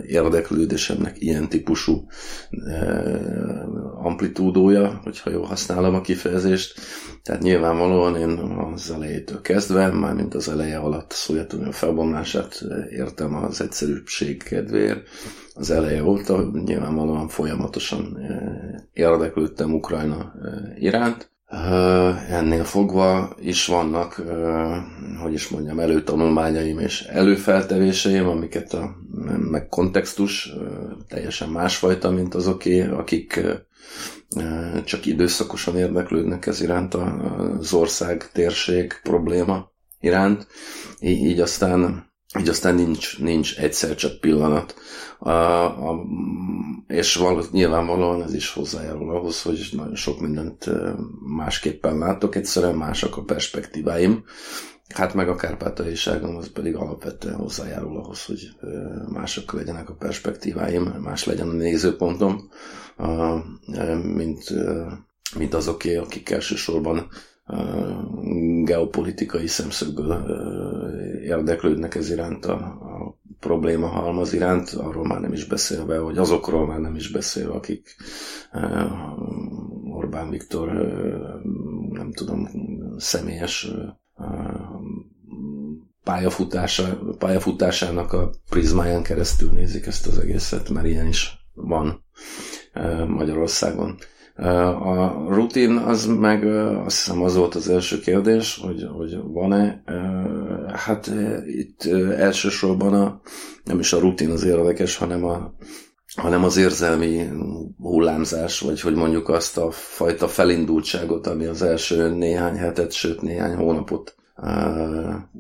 érdeklődésemnek 0.08 1.22
ilyen 1.22 1.50
típusú 1.50 2.08
amplitúdója, 4.04 5.00
hogyha 5.04 5.30
jól 5.30 5.46
használom 5.46 5.96
a 5.96 6.02
kifejezést. 6.02 6.80
Tehát 7.24 7.42
nyilvánvalóan 7.42 8.16
én 8.16 8.30
az 8.74 8.92
elejétől 8.92 9.42
kezdve, 9.42 9.88
mármint 9.88 10.34
az 10.34 10.50
eleje 10.50 10.78
alatt 10.78 11.12
a 11.12 11.16
Szovjetunió 11.16 11.72
felbomlását 11.72 12.64
értem 12.90 13.36
az 13.36 13.62
egyszerűség 13.62 14.44
kedvéért. 14.44 15.08
Az 15.54 15.72
eleje 15.72 16.04
óta 16.04 16.52
nyilvánvalóan 16.66 17.28
folyamatosan 17.28 18.18
érdeklődtem 18.94 19.74
Ukrajna 19.74 20.34
iránt, 20.80 21.31
Ennél 22.30 22.64
fogva 22.64 23.36
is 23.40 23.66
vannak, 23.66 24.22
hogy 25.22 25.34
is 25.34 25.48
mondjam, 25.48 25.80
előtanulmányaim 25.80 26.80
és 26.80 27.02
előfeltevéseim, 27.02 28.28
amiket 28.28 28.74
a 28.74 28.96
meg 29.52 29.68
kontextus 29.68 30.52
teljesen 31.08 31.50
másfajta, 31.50 32.12
mint 32.12 32.36
azoké, 32.36 32.82
akik 32.82 33.42
csak 34.84 35.06
időszakosan 35.06 35.78
érdeklődnek 35.78 36.46
ez 36.46 36.62
iránt 36.62 36.94
az 36.94 37.74
ország, 37.74 38.30
térség 38.32 39.00
probléma 39.04 39.72
iránt. 40.00 40.48
Így 41.00 41.40
aztán 41.40 42.10
így 42.40 42.50
aztán 42.50 42.76
nincs, 42.76 43.20
nincs 43.20 43.58
egyszer 43.58 43.96
csak 43.96 44.20
pillanat. 44.20 44.76
A, 45.24 45.30
a, 45.90 46.04
és 46.88 47.16
való, 47.16 47.44
nyilvánvalóan 47.52 48.24
ez 48.24 48.34
is 48.34 48.54
hozzájárul 48.54 49.16
ahhoz, 49.16 49.42
hogy 49.42 49.70
nagyon 49.72 49.96
sok 49.96 50.20
mindent 50.20 50.70
másképpen 51.36 51.98
látok, 51.98 52.36
egyszerűen 52.36 52.76
másak 52.76 53.18
a 53.18 53.24
perspektíváim. 53.24 54.24
Hát 54.94 55.14
meg 55.14 55.30
a 55.30 55.36
kárpátaiságom 55.36 56.36
az 56.36 56.52
pedig 56.52 56.76
alapvetően 56.76 57.36
hozzájárul 57.36 57.98
ahhoz, 57.98 58.26
hogy 58.26 58.50
mások 59.12 59.54
legyenek 59.54 59.90
a 59.90 59.94
perspektíváim, 59.94 60.84
más 60.84 61.26
legyen 61.26 61.50
a 61.50 61.54
nézőpontom, 61.54 62.50
mint, 64.04 64.44
mint 65.38 65.54
azoké, 65.54 65.96
akik 65.96 66.30
elsősorban 66.30 67.08
geopolitikai 68.64 69.48
szemszögből 69.48 70.26
érdeklődnek 71.24 71.96
ez 71.96 72.10
iránt 72.10 72.46
a, 72.46 72.56
a 72.64 73.20
probléma 73.42 73.88
halmaz 73.88 74.34
iránt, 74.34 74.70
arról 74.70 75.08
már 75.08 75.20
nem 75.20 75.34
is 75.34 75.46
beszélve, 75.46 76.00
vagy 76.00 76.18
azokról 76.18 76.68
már 76.68 76.80
nem 76.80 76.96
is 76.96 77.12
beszélve, 77.12 77.54
akik 77.54 77.96
Orbán 79.84 80.30
Viktor 80.30 80.72
nem 81.90 82.12
tudom, 82.12 82.50
személyes 82.98 83.72
pályafutása, 86.04 87.00
pályafutásának 87.18 88.14
a 88.14 88.30
prizmáján 88.50 89.04
keresztül 89.04 89.52
nézik 89.52 89.86
ezt 89.86 90.08
az 90.08 90.20
egészet, 90.20 90.70
mert 90.70 90.88
ilyen 90.88 91.08
is 91.08 91.38
van 91.54 92.04
Magyarországon. 93.08 93.98
A 94.36 95.26
rutin 95.30 95.76
az 95.76 96.06
meg 96.06 96.46
azt 96.86 97.04
hiszem 97.04 97.22
az 97.22 97.36
volt 97.36 97.56
az 97.56 97.70
első 97.70 98.00
kérdés, 98.00 98.60
hogy, 98.64 98.88
hogy 98.98 99.18
van-e. 99.24 99.84
Hát 100.74 101.12
itt 101.46 101.84
elsősorban 102.18 102.94
a, 102.94 103.22
nem 103.64 103.80
is 103.80 103.94
a 103.94 104.00
rutin 104.00 104.30
az 104.30 104.44
érdekes, 104.44 104.98
hanem, 104.98 105.26
a, 105.26 105.54
hanem 106.16 106.44
az 106.44 106.58
érzelmi 106.58 107.30
hullámzás, 107.78 108.60
vagy 108.60 108.82
hogy 108.82 108.96
mondjuk 108.96 109.30
azt 109.30 109.58
a 109.58 109.72
fajta 109.72 110.28
felindultságot, 110.28 111.28
ami 111.28 111.46
az 111.46 111.62
első 111.62 112.10
néhány 112.10 112.56
hetet, 112.56 112.92
sőt 112.92 113.22
néhány 113.22 113.56
hónapot 113.56 114.16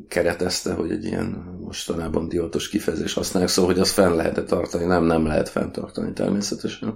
keretezte, 0.07 0.73
hogy 0.73 0.91
egy 0.91 1.05
ilyen 1.05 1.57
mostanában 1.61 2.27
divatos 2.27 2.69
kifejezés 2.69 3.13
használják, 3.13 3.51
szóval, 3.51 3.71
hogy 3.71 3.81
azt 3.81 3.91
fenn 3.93 4.15
lehet 4.15 4.45
tartani, 4.45 4.85
nem, 4.85 5.03
nem 5.03 5.25
lehet 5.25 5.49
fenntartani 5.49 6.13
természetesen, 6.13 6.95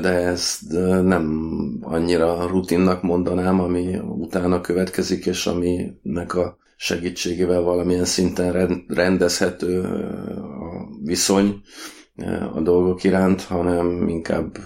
de 0.00 0.08
ezt 0.08 0.72
nem 1.02 1.52
annyira 1.80 2.46
rutinnak 2.46 3.02
mondanám, 3.02 3.60
ami 3.60 3.96
utána 3.98 4.60
következik, 4.60 5.26
és 5.26 5.46
aminek 5.46 6.34
a 6.34 6.58
segítségével 6.76 7.60
valamilyen 7.60 8.04
szinten 8.04 8.84
rendezhető 8.88 9.82
a 9.82 10.88
viszony 11.02 11.60
a 12.54 12.60
dolgok 12.60 13.04
iránt, 13.04 13.42
hanem 13.42 14.08
inkább 14.08 14.58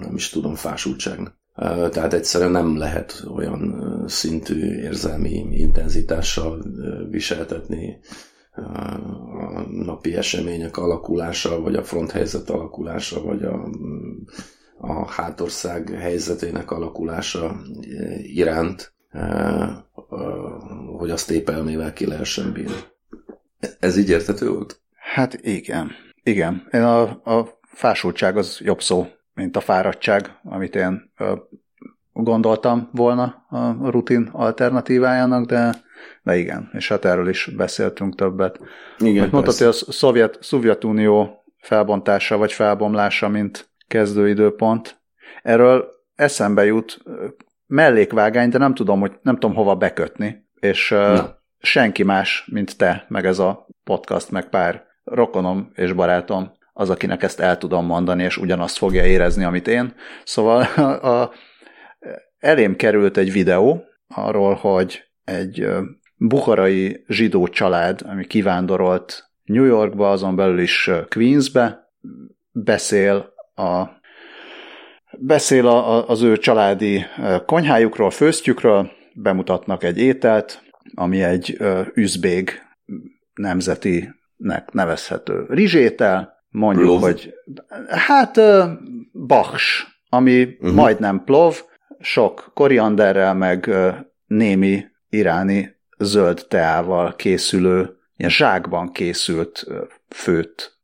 nem 0.00 0.14
is 0.14 0.28
tudom, 0.28 0.54
fásultságnak. 0.54 1.39
Tehát 1.68 2.12
egyszerűen 2.12 2.50
nem 2.50 2.76
lehet 2.76 3.24
olyan 3.34 3.84
szintű 4.06 4.80
érzelmi 4.80 5.44
intenzitással 5.50 6.64
viseltetni 7.10 7.98
a 8.52 9.60
napi 9.70 10.16
események 10.16 10.76
alakulása, 10.76 11.60
vagy 11.60 11.74
a 11.74 11.84
fronthelyzet 11.84 12.50
alakulása, 12.50 13.22
vagy 13.22 13.42
a, 13.42 13.68
a 14.78 15.10
hátország 15.10 15.88
helyzetének 15.88 16.70
alakulása 16.70 17.60
iránt, 18.22 18.92
hogy 20.98 21.10
azt 21.10 21.30
épp 21.30 21.48
elmével 21.48 21.92
ki 21.92 22.06
lehessen 22.06 22.52
bírni. 22.52 22.80
Ez 23.80 23.96
így 23.96 24.08
értető 24.08 24.50
volt? 24.50 24.80
Hát 24.94 25.34
igen. 25.42 25.90
Igen. 26.22 26.68
Én 26.72 26.82
a, 26.82 27.00
a 27.38 27.60
fásultság 27.62 28.36
az 28.36 28.60
jobb 28.62 28.82
szó, 28.82 29.06
mint 29.34 29.56
a 29.56 29.60
fáradtság, 29.60 30.38
amit 30.44 30.74
én 30.74 31.12
gondoltam 32.12 32.88
volna 32.92 33.46
a 33.48 33.90
rutin 33.90 34.28
alternatívájának, 34.32 35.46
de, 35.46 35.74
de 36.22 36.36
igen, 36.36 36.70
és 36.72 36.88
hát 36.88 37.04
erről 37.04 37.28
is 37.28 37.50
beszéltünk 37.56 38.14
többet. 38.14 38.60
Igen, 38.98 39.28
mondtad, 39.32 39.56
hogy 39.56 39.66
a 39.66 39.72
Szovjet, 39.72 40.38
Szovjetunió 40.40 41.44
felbontása 41.58 42.36
vagy 42.36 42.52
felbomlása, 42.52 43.28
mint 43.28 43.70
kezdőidőpont. 43.86 45.00
Erről 45.42 45.88
eszembe 46.14 46.64
jut 46.64 47.02
mellékvágány, 47.66 48.48
de 48.48 48.58
nem 48.58 48.74
tudom, 48.74 49.00
hogy 49.00 49.18
nem 49.22 49.34
tudom 49.34 49.56
hova 49.56 49.76
bekötni, 49.76 50.48
és 50.54 50.88
Na. 50.88 51.38
senki 51.58 52.02
más, 52.02 52.48
mint 52.52 52.76
te, 52.76 53.04
meg 53.08 53.26
ez 53.26 53.38
a 53.38 53.66
podcast, 53.84 54.30
meg 54.30 54.48
pár 54.48 54.84
rokonom 55.04 55.70
és 55.74 55.92
barátom 55.92 56.52
az, 56.80 56.90
akinek 56.90 57.22
ezt 57.22 57.40
el 57.40 57.58
tudom 57.58 57.86
mondani, 57.86 58.22
és 58.22 58.36
ugyanazt 58.36 58.76
fogja 58.76 59.04
érezni, 59.04 59.44
amit 59.44 59.68
én. 59.68 59.94
Szóval 60.24 60.62
a, 60.76 61.20
a, 61.20 61.32
elém 62.38 62.76
került 62.76 63.16
egy 63.16 63.32
videó 63.32 63.84
arról, 64.08 64.54
hogy 64.54 65.02
egy 65.24 65.66
bukarai 66.16 67.04
zsidó 67.08 67.48
család, 67.48 68.00
ami 68.04 68.26
kivándorolt 68.26 69.30
New 69.44 69.64
Yorkba, 69.64 70.10
azon 70.10 70.36
belül 70.36 70.58
is 70.58 70.90
Queensbe, 71.08 71.92
beszél 72.52 73.32
a 73.54 73.98
beszél 75.18 75.66
a, 75.66 76.08
az 76.08 76.22
ő 76.22 76.36
családi 76.36 77.04
konyhájukról, 77.46 78.10
főztjükről, 78.10 78.90
bemutatnak 79.14 79.82
egy 79.82 79.98
ételt, 79.98 80.62
ami 80.94 81.22
egy 81.22 81.58
üzbég 81.94 82.62
nemzetinek 83.34 84.72
nevezhető 84.72 85.46
rizsétel, 85.48 86.39
mondjuk, 86.50 86.86
plov. 86.86 87.00
hogy 87.00 87.34
hát 87.88 88.40
baks, 89.12 89.86
ami 90.08 90.42
uh-huh. 90.42 90.74
majdnem 90.74 91.24
plov, 91.24 91.62
sok 92.00 92.50
korianderrel, 92.54 93.34
meg 93.34 93.70
némi 94.26 94.84
iráni 95.08 95.76
zöld 95.98 96.46
teával 96.48 97.16
készülő, 97.16 97.98
ilyen 98.16 98.30
zsákban 98.30 98.92
készült 98.92 99.66
főtt 100.08 100.78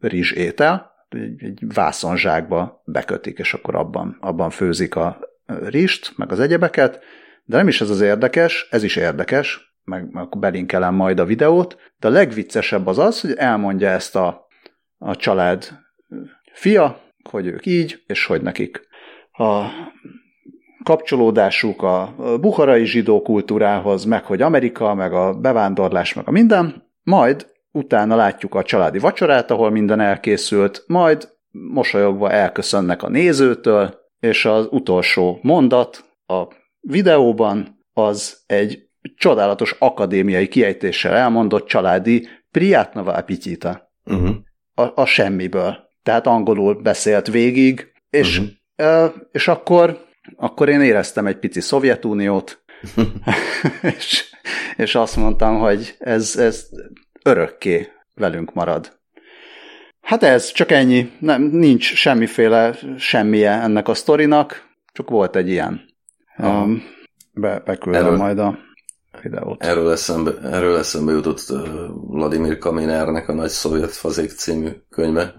rizs 0.00 0.32
étel, 0.32 0.94
egy, 1.38 1.64
vászonzsákba 1.74 2.82
bekötik, 2.84 3.38
és 3.38 3.54
akkor 3.54 3.74
abban, 3.74 4.16
abban 4.20 4.50
főzik 4.50 4.96
a 4.96 5.18
rist, 5.46 6.12
meg 6.16 6.32
az 6.32 6.40
egyebeket, 6.40 7.00
de 7.44 7.56
nem 7.56 7.68
is 7.68 7.80
ez 7.80 7.90
az 7.90 8.00
érdekes, 8.00 8.68
ez 8.70 8.82
is 8.82 8.96
érdekes, 8.96 9.74
meg, 9.84 10.10
meg 10.10 10.38
belinkelem 10.38 10.94
majd 10.94 11.18
a 11.18 11.24
videót, 11.24 11.76
de 11.98 12.08
a 12.08 12.10
legviccesebb 12.10 12.86
az 12.86 12.98
az, 12.98 13.20
hogy 13.20 13.32
elmondja 13.32 13.88
ezt 13.88 14.16
a, 14.16 14.45
a 15.06 15.16
család 15.16 15.68
fia, 16.52 17.00
hogy 17.30 17.46
ők 17.46 17.66
így, 17.66 18.02
és 18.06 18.26
hogy 18.26 18.42
nekik 18.42 18.88
a 19.32 19.64
kapcsolódásuk 20.82 21.82
a 21.82 22.14
buharai 22.40 22.84
zsidó 22.84 23.22
kultúrához, 23.22 24.04
meg 24.04 24.24
hogy 24.24 24.42
Amerika, 24.42 24.94
meg 24.94 25.12
a 25.12 25.34
bevándorlás, 25.34 26.14
meg 26.14 26.28
a 26.28 26.30
minden, 26.30 26.90
majd 27.02 27.46
utána 27.72 28.16
látjuk 28.16 28.54
a 28.54 28.62
családi 28.62 28.98
vacsorát, 28.98 29.50
ahol 29.50 29.70
minden 29.70 30.00
elkészült, 30.00 30.84
majd 30.86 31.28
mosolyogva 31.50 32.30
elköszönnek 32.30 33.02
a 33.02 33.08
nézőtől, 33.08 33.94
és 34.20 34.44
az 34.44 34.66
utolsó 34.70 35.38
mondat 35.42 36.04
a 36.26 36.42
videóban 36.80 37.84
az 37.92 38.42
egy 38.46 38.88
csodálatos 39.16 39.76
akadémiai 39.78 40.48
kiejtéssel 40.48 41.14
elmondott 41.14 41.66
családi 41.66 42.28
Priátnava 42.50 43.12
Apitita. 43.12 43.90
Uh-huh. 44.04 44.36
A, 44.78 45.00
a 45.00 45.04
semmiből. 45.04 45.76
Tehát 46.02 46.26
angolul 46.26 46.74
beszélt 46.74 47.26
végig, 47.26 47.92
és, 48.10 48.38
uh-huh. 48.76 49.12
és 49.32 49.48
akkor 49.48 50.04
akkor 50.36 50.68
én 50.68 50.80
éreztem 50.80 51.26
egy 51.26 51.38
pici 51.38 51.60
Szovjetuniót, 51.60 52.64
és, 53.96 54.34
és 54.76 54.94
azt 54.94 55.16
mondtam, 55.16 55.58
hogy 55.58 55.94
ez, 55.98 56.36
ez 56.36 56.68
örökké 57.24 57.88
velünk 58.14 58.54
marad. 58.54 58.94
Hát 60.00 60.22
ez, 60.22 60.52
csak 60.52 60.70
ennyi. 60.70 61.12
Nem, 61.18 61.42
nincs 61.42 61.94
semmiféle 61.94 62.74
semmije 62.98 63.50
ennek 63.50 63.88
a 63.88 63.94
sztorinak, 63.94 64.68
csak 64.92 65.10
volt 65.10 65.36
egy 65.36 65.48
ilyen. 65.48 65.80
Um, 66.38 66.82
be, 67.32 67.62
beküldöm 67.64 68.04
erről, 68.04 68.16
majd 68.16 68.38
a 68.38 68.58
videót. 69.28 69.62
Erről 69.62 69.90
eszembe, 69.90 70.38
erről 70.38 70.76
eszembe 70.76 71.12
jutott 71.12 71.46
Vladimir 72.08 72.58
Kaminernek 72.58 73.28
a 73.28 73.32
Nagy 73.32 73.50
Szovjet 73.50 73.90
Fazék 73.90 74.30
című 74.30 74.70
könyve, 74.90 75.34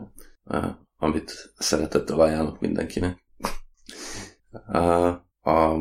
amit 0.97 1.53
szeretettel 1.57 2.19
ajánlok 2.19 2.59
mindenkinek 2.59 3.25
a 5.41 5.73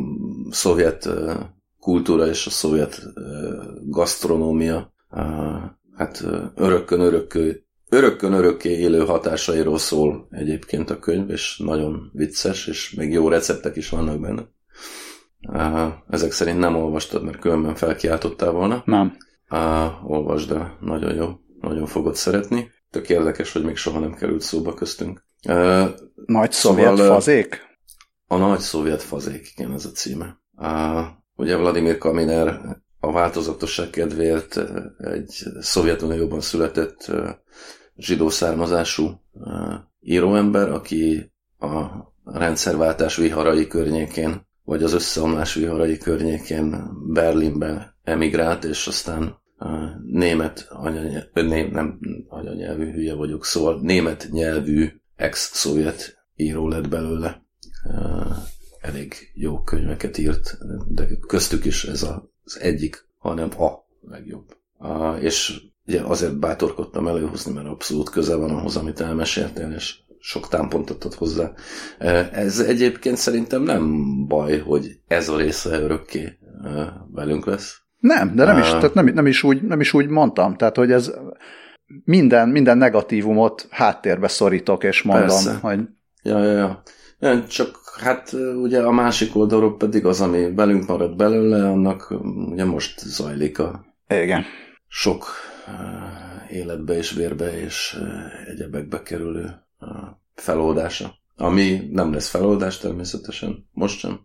szovjet 0.51 1.09
kultúra 1.81 2.27
és 2.27 2.47
a 2.47 2.51
szovjet 2.51 3.03
gasztronómia 3.85 4.95
hát 5.97 6.25
örökkön 6.55 7.01
örökkő 7.01 7.61
örökkön 7.89 8.33
örökké 8.33 8.71
élő 8.79 9.05
hatásairól 9.05 9.79
szól 9.79 10.27
egyébként 10.31 10.91
a 10.91 10.99
könyv, 10.99 11.31
és 11.31 11.59
nagyon 11.65 12.11
vicces, 12.13 12.67
és 12.67 12.95
még 12.95 13.13
jó 13.13 13.29
receptek 13.29 13.77
is 13.77 13.89
vannak 13.89 14.21
benne. 14.21 14.43
Ezek 16.09 16.33
szerint 16.33 16.59
nem 16.59 16.77
olvastad, 16.77 17.23
mert 17.23 17.39
különben 17.39 17.75
felkiáltottál 17.75 18.51
volna. 18.51 18.83
Nem. 18.85 19.17
Olvasd 20.05 20.51
el, 20.51 20.77
nagyon 20.81 21.15
jó, 21.15 21.41
nagyon 21.61 21.87
fogod 21.87 22.15
szeretni. 22.15 22.71
Tök 22.91 23.09
érdekes, 23.09 23.53
hogy 23.53 23.65
még 23.65 23.77
soha 23.77 23.99
nem 23.99 24.15
került 24.15 24.41
szóba 24.41 24.75
köztünk. 24.75 25.25
Nagy 26.27 26.53
szovjet 26.53 26.97
szóval, 26.97 27.15
fazék? 27.15 27.61
A 28.27 28.37
nagy 28.37 28.59
szovjet 28.59 29.03
fazék, 29.03 29.53
igen, 29.57 29.73
ez 29.73 29.85
a 29.85 29.91
címe. 29.91 30.41
A, 30.57 31.03
ugye 31.37 31.57
Vladimir 31.57 31.99
Kaminer 31.99 32.61
a 33.01 33.13
változatosság 33.13 33.91
kedvéért 33.91 34.61
egy 34.99 35.45
Szovjetunióban 35.61 36.41
született 36.41 37.13
zsidó 37.97 38.29
származású 38.29 39.21
íróember, 40.01 40.71
aki 40.71 41.33
a 41.59 41.87
rendszerváltás 42.25 43.17
viharai 43.17 43.67
környékén, 43.67 44.46
vagy 44.67 44.83
az 44.83 44.93
összeomlás 44.93 45.55
viharai 45.55 45.99
környékén 45.99 46.91
Berlinbe 47.13 47.97
emigrált, 48.05 48.65
és 48.65 48.87
aztán 48.87 49.37
német 50.05 50.67
anyanyelvű, 50.71 51.69
nem 51.71 51.99
anyanyelvű, 52.29 52.93
hülye 52.93 53.15
vagyok, 53.15 53.45
szóval 53.45 53.81
német 53.81 54.29
nyelvű 54.31 54.89
ex-szovjet 55.17 56.17
író 56.37 56.69
lett 56.69 56.89
belőle 56.89 57.43
elég 58.81 59.15
jó 59.35 59.63
könyveket 59.63 60.19
írt, 60.19 60.59
de 60.89 61.07
köztük 61.27 61.65
is 61.65 61.85
ez 61.85 62.07
az 62.45 62.61
egyik, 62.61 63.09
hanem 63.19 63.61
a 63.61 63.71
legjobb. 64.01 64.57
És 65.21 65.61
ugye 65.87 66.01
azért 66.01 66.39
bátorkodtam 66.39 67.07
előhozni, 67.07 67.53
mert 67.53 67.67
abszolút 67.67 68.11
köze 68.11 68.35
van 68.35 68.51
ahhoz, 68.51 68.77
amit 68.77 69.01
elmeséltél, 69.01 69.73
és 69.73 69.99
sok 70.27 70.49
támpontot 70.49 71.05
ad 71.05 71.15
hozzá. 71.15 71.53
Ez 72.33 72.59
egyébként 72.61 73.17
szerintem 73.17 73.63
nem 73.63 74.05
baj, 74.27 74.59
hogy 74.59 74.99
ez 75.07 75.29
a 75.29 75.37
része 75.37 75.81
örökké 75.81 76.39
velünk 77.13 77.47
lesz. 77.47 77.81
Nem, 77.99 78.35
de 78.35 78.45
nem 78.45 78.59
is, 78.59 78.69
tehát 78.69 78.95
nem, 78.95 79.07
nem, 79.07 79.27
is 79.27 79.43
úgy, 79.43 79.63
nem 79.63 79.81
is 79.81 79.93
úgy 79.93 80.09
mondtam. 80.09 80.57
Tehát, 80.57 80.77
hogy 80.77 80.93
ez 80.93 81.13
minden, 82.05 82.49
minden 82.49 82.79
negatívumot 82.79 83.67
háttérbe 83.71 84.29
szorítok, 84.29 84.85
és 84.85 85.03
mondom, 85.03 85.27
Persze. 85.27 85.59
hogy... 85.61 85.81
Ja, 86.23 86.45
ja, 86.45 86.83
ja. 87.19 87.45
Csak 87.47 87.79
hát 88.01 88.33
ugye 88.63 88.83
a 88.83 88.91
másik 88.91 89.37
oldalról 89.37 89.77
pedig 89.77 90.07
az, 90.07 90.21
ami 90.21 90.55
velünk 90.55 90.87
marad 90.87 91.17
belőle, 91.17 91.69
annak 91.69 92.15
ugye 92.51 92.65
most 92.65 92.99
zajlik 92.99 93.59
a 93.59 93.85
Igen. 94.09 94.45
sok 94.89 95.27
életbe 96.49 96.97
és 96.97 97.13
vérbe 97.13 97.61
és 97.61 97.99
egyebekbe 98.47 99.03
kerülő 99.03 99.65
feloldása. 100.35 101.15
Ami 101.37 101.89
nem 101.93 102.13
lesz 102.13 102.29
feloldás 102.29 102.79
természetesen, 102.79 103.69
most 103.73 103.99
sem, 103.99 104.21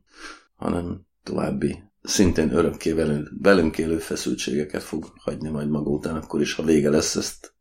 hanem 0.56 1.02
további 1.24 1.84
szintén 2.02 2.54
örökké 2.54 2.94
velünk 3.42 3.78
élő 3.78 3.98
feszültségeket 3.98 4.84
fog 4.84 5.14
hagyni 5.16 5.50
majd 5.50 5.70
maga 5.70 5.90
után, 5.90 6.16
akkor 6.16 6.42
is, 6.42 6.54
ha 6.54 6.64
vége 6.64 6.90
lesz, 6.90 7.16
ezt 7.16 7.54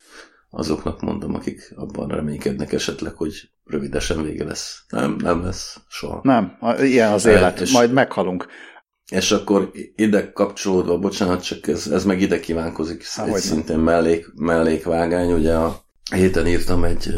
azoknak 0.50 1.00
mondom, 1.00 1.34
akik 1.34 1.72
abban 1.76 2.08
reménykednek 2.08 2.72
esetleg, 2.72 3.14
hogy 3.14 3.50
rövidesen 3.64 4.22
vége 4.22 4.44
lesz. 4.44 4.84
Nem, 4.88 5.16
nem 5.22 5.42
lesz 5.44 5.80
soha. 5.88 6.20
Nem, 6.22 6.58
ilyen 6.80 7.12
az 7.12 7.24
élet, 7.24 7.60
és 7.60 7.72
majd 7.72 7.92
meghalunk. 7.92 8.46
és 9.10 9.32
akkor 9.32 9.70
ide 9.96 10.32
kapcsolódva, 10.32 10.98
bocsánat, 10.98 11.42
csak 11.42 11.66
ez, 11.66 11.86
ez 11.86 12.04
meg 12.04 12.20
ide 12.20 12.40
kívánkozik, 12.40 13.06
Há, 13.06 13.26
egy 13.26 13.34
szintén 13.34 13.78
mellék, 13.78 14.26
mellékvágány, 14.34 15.32
ugye 15.32 15.54
a 15.54 15.80
héten 16.14 16.46
írtam 16.46 16.84
egy 16.84 17.14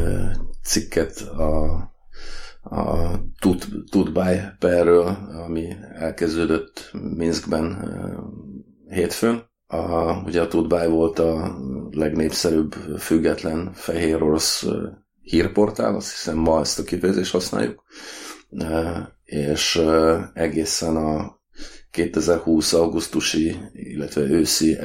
cikket 0.63 1.21
a, 1.21 1.73
a 2.63 3.11
Tutbáj 3.91 4.53
perről, 4.59 5.07
ami 5.47 5.77
elkezdődött 5.95 6.91
Minskben 7.17 7.91
hétfőn. 8.89 9.51
A, 9.67 10.23
ugye 10.25 10.41
a 10.41 10.49
Tutbáj 10.49 10.89
volt 10.89 11.19
a 11.19 11.59
legnépszerűbb 11.91 12.73
független 12.99 13.73
fehér 13.73 14.23
orosz 14.23 14.67
hírportál, 15.23 15.95
azt 15.95 16.11
hiszem 16.11 16.37
ma 16.37 16.61
ezt 16.61 16.79
a 16.79 16.83
kifejezést 16.85 17.33
használjuk, 17.33 17.83
és 19.25 19.83
egészen 20.35 20.97
a 20.97 21.41
2020 21.91 22.73
augusztusi, 22.73 23.57
illetve 23.73 24.21
őszi 24.21 24.79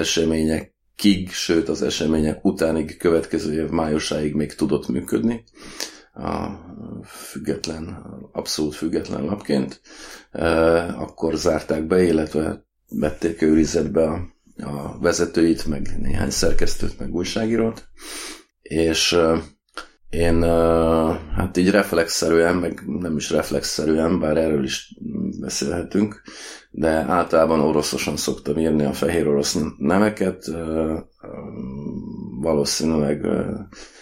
eseményekig, 0.98 1.32
sőt 1.32 1.70
az 1.70 1.82
események 1.82 2.46
utánig 2.46 2.98
következő 2.98 3.62
év 3.62 3.70
májusáig 3.70 4.34
még 4.34 4.54
tudott 4.56 4.88
működni 4.88 5.44
a 6.14 6.48
független, 7.06 8.06
abszolút 8.32 8.76
független 8.76 9.24
lapként. 9.24 9.82
Akkor 10.98 11.36
zárták 11.36 11.88
be, 11.88 12.04
illetve 12.04 12.66
vették 12.90 13.42
őrizetbe 13.42 14.04
a, 14.04 14.28
a 14.64 14.98
vezetőit, 15.00 15.66
meg 15.66 15.96
néhány 16.00 16.30
szerkesztőt, 16.30 17.00
meg 17.00 17.14
újságírót, 17.14 17.88
és 18.62 19.18
én 20.10 20.44
hát 21.36 21.58
így 21.58 21.70
reflexzerűen, 21.70 22.56
meg 22.56 22.84
nem 22.86 23.16
is 23.16 23.30
reflexzerűen, 23.30 24.20
bár 24.20 24.38
erről 24.38 24.64
is 24.64 24.96
beszélhetünk, 25.40 26.22
de 26.78 26.90
általában 26.90 27.60
oroszosan 27.60 28.18
szoktam 28.18 28.58
írni 28.58 28.86
a 28.86 28.94
fehér 28.94 29.28
orosz 29.28 29.58
neveket, 29.78 30.46
valószínűleg 32.42 33.26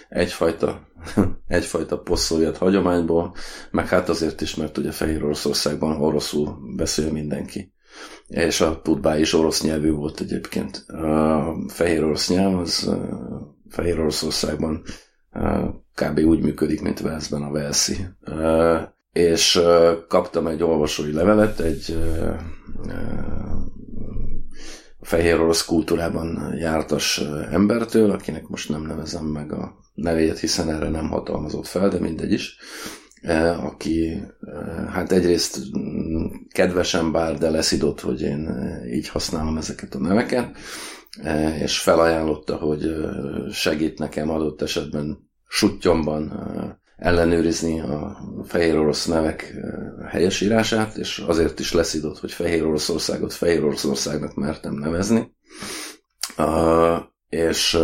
egyfajta, 0.10 0.88
egyfajta 1.48 2.00
posztszovjet 2.00 2.58
hagyományból, 2.58 3.36
meg 3.72 3.88
hát 3.88 4.10
azért 4.10 4.42
is, 4.42 4.56
mert 4.56 4.78
ugye 4.78 4.92
Fehér 4.92 5.24
Oroszországban 5.24 6.02
oroszul 6.02 6.58
beszél 6.76 7.12
mindenki. 7.12 7.74
És 8.28 8.62
a 8.62 8.82
tudbá 8.82 9.18
is 9.18 9.34
orosz 9.34 9.64
nyelvű 9.64 9.92
volt 9.92 10.20
egyébként. 10.20 10.86
A 10.88 11.56
fehér 11.68 12.04
orosz 12.04 12.30
nyelv 12.30 12.60
az 12.60 12.92
Fehér 13.70 14.00
Oroszországban 14.00 14.84
kb. 15.94 16.20
úgy 16.20 16.42
működik, 16.42 16.82
mint 16.82 17.00
Velszben 17.00 17.44
a 17.44 17.52
Velszi. 17.52 17.96
És 19.16 19.60
kaptam 20.08 20.48
egy 20.48 20.64
olvasói 20.64 21.12
levelet 21.12 21.60
egy 21.60 21.98
fehér 25.02 25.40
orosz 25.40 25.66
kultúrában 25.66 26.54
jártas 26.58 27.22
embertől, 27.52 28.12
akinek 28.12 28.48
most 28.48 28.70
nem 28.70 28.82
nevezem 28.82 29.26
meg 29.26 29.54
a 29.54 29.76
nevét, 29.94 30.40
hiszen 30.40 30.70
erre 30.70 30.90
nem 30.90 31.10
hatalmazott 31.10 31.68
fel, 31.68 31.90
de 31.90 32.00
mindegy 32.00 32.32
is, 32.32 32.58
aki 33.64 34.22
hát 34.90 35.12
egyrészt 35.12 35.60
kedvesen 36.50 37.12
bár, 37.12 37.38
de 37.38 37.50
leszidott, 37.50 38.02
hogy 38.02 38.22
én 38.22 38.50
így 38.94 39.08
használom 39.08 39.58
ezeket 39.58 39.96
a 39.96 40.00
neveket, 40.00 40.58
és 41.62 41.80
felajánlotta, 41.80 42.56
hogy 42.56 42.96
segít 43.52 44.00
nekem 44.00 44.30
adott 44.30 44.62
esetben 44.62 45.30
suttyomban 45.48 46.34
ellenőrizni 46.98 47.80
a 47.80 48.18
fehér 48.44 48.78
orosz 48.78 49.06
nevek 49.06 49.54
helyesírását, 50.08 50.98
és 50.98 51.18
azért 51.18 51.60
is 51.60 51.74
leszidott, 51.74 52.20
hogy 52.20 52.32
Fehér 52.32 52.66
Oroszországot 52.66 53.34
Fehér 53.34 53.64
Oroszországnak 53.64 54.36
mertem 54.36 54.74
nevezni. 54.74 55.36
És 57.30 57.80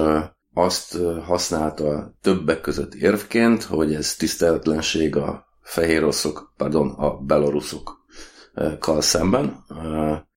azt 0.54 0.98
használta 1.26 2.14
többek 2.22 2.62
között 2.62 2.94
érvként, 2.94 3.64
hogy 3.64 3.94
ez 3.94 4.16
tiszteletlenség 4.16 5.16
a 5.16 5.46
fehér 5.62 6.02
oroszok, 6.02 6.54
pardon, 6.58 6.90
a 6.90 7.18
beloruszokkal 7.18 9.02
szemben, 9.02 9.66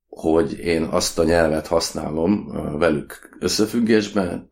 hogy 0.09 0.59
én 0.59 0.83
azt 0.83 1.19
a 1.19 1.25
nyelvet 1.25 1.67
használom 1.67 2.53
velük 2.79 3.37
összefüggésben, 3.41 4.51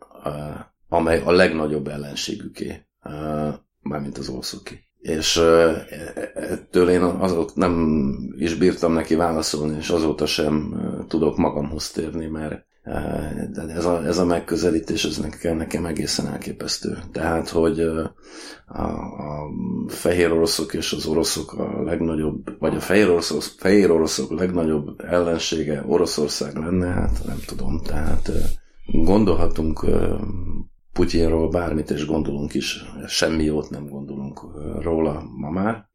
amely 0.88 1.22
a 1.24 1.30
legnagyobb 1.30 1.88
ellenségüké, 1.88 2.86
mármint 3.92 4.18
az 4.18 4.28
oroszoké. 4.28 4.80
És 4.98 5.36
ettől 6.34 6.88
én 6.88 7.02
azok 7.02 7.54
nem 7.54 8.06
is 8.36 8.54
bírtam 8.54 8.92
neki 8.92 9.14
válaszolni, 9.14 9.76
és 9.76 9.90
azóta 9.90 10.26
sem 10.26 10.74
tudok 11.08 11.36
magamhoz 11.36 11.90
térni, 11.90 12.26
mert 12.26 12.64
de 13.52 13.62
ez 13.74 13.84
a, 13.84 14.04
ez 14.04 14.18
a 14.18 14.24
megközelítés 14.24 15.04
ez 15.04 15.18
nekem, 15.18 15.56
nekem 15.56 15.86
egészen 15.86 16.26
elképesztő. 16.26 16.98
Tehát, 17.12 17.48
hogy 17.48 17.80
a, 17.80 18.14
a 18.66 19.50
fehér 19.86 20.32
oroszok 20.32 20.74
és 20.74 20.92
az 20.92 21.06
oroszok 21.06 21.52
a 21.52 21.82
legnagyobb, 21.82 22.58
vagy 22.58 22.76
a 22.76 22.80
fehér 22.80 23.08
oroszok, 23.08 23.42
fehér 23.42 23.90
oroszok 23.90 24.38
legnagyobb 24.38 25.00
ellensége 25.00 25.84
Oroszország 25.86 26.56
lenne, 26.56 26.86
hát 26.86 27.20
nem 27.26 27.38
tudom. 27.46 27.80
Tehát 27.82 28.30
gondolhatunk 28.86 29.86
Putyinról 30.92 31.48
bármit, 31.48 31.90
és 31.90 32.06
gondolunk 32.06 32.54
is, 32.54 32.84
semmi 33.06 33.44
jót 33.44 33.70
nem 33.70 33.88
gondolunk 33.88 34.40
róla 34.80 35.24
ma 35.36 35.50
már. 35.50 35.88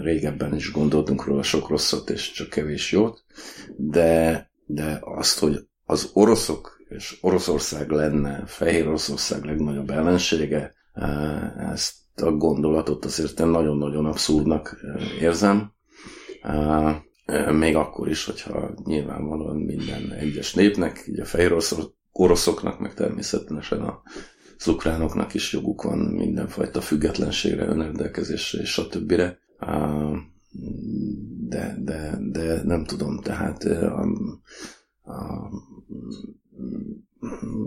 Régebben 0.00 0.54
is 0.54 0.72
gondoltunk 0.72 1.24
róla 1.24 1.42
sok 1.42 1.68
rosszat, 1.68 2.10
és 2.10 2.30
csak 2.30 2.48
kevés 2.48 2.92
jót, 2.92 3.24
de, 3.76 4.50
de 4.66 4.98
azt, 5.04 5.38
hogy 5.38 5.68
az 5.84 6.10
oroszok 6.12 6.80
és 6.88 7.18
Oroszország 7.20 7.90
lenne 7.90 8.42
Fehér 8.46 8.86
Oroszország 8.86 9.44
legnagyobb 9.44 9.90
ellensége, 9.90 10.74
ezt 11.72 11.94
a 12.22 12.30
gondolatot 12.30 13.04
azért 13.04 13.38
nagyon-nagyon 13.38 14.06
abszurdnak 14.06 14.80
érzem. 15.20 15.72
Még 17.52 17.76
akkor 17.76 18.08
is, 18.08 18.24
hogyha 18.24 18.74
nyilvánvalóan 18.84 19.56
minden 19.56 20.12
egyes 20.12 20.54
népnek, 20.54 21.04
így 21.08 21.20
a 21.20 21.24
Fehér 21.24 21.52
oroszoknak, 22.12 22.80
meg 22.80 22.94
természetesen 22.94 23.80
a 23.80 24.02
ukránoknak 24.66 25.34
is 25.34 25.52
joguk 25.52 25.82
van 25.82 25.98
mindenfajta 25.98 26.80
függetlenségre, 26.80 27.66
önrendelkezésre 27.66 28.60
és 28.60 28.70
stb. 28.70 29.12
De, 31.48 31.76
de, 31.78 32.18
de 32.20 32.62
nem 32.64 32.84
tudom, 32.84 33.20
tehát 33.20 33.64
a, 33.64 34.06
a, 35.02 35.48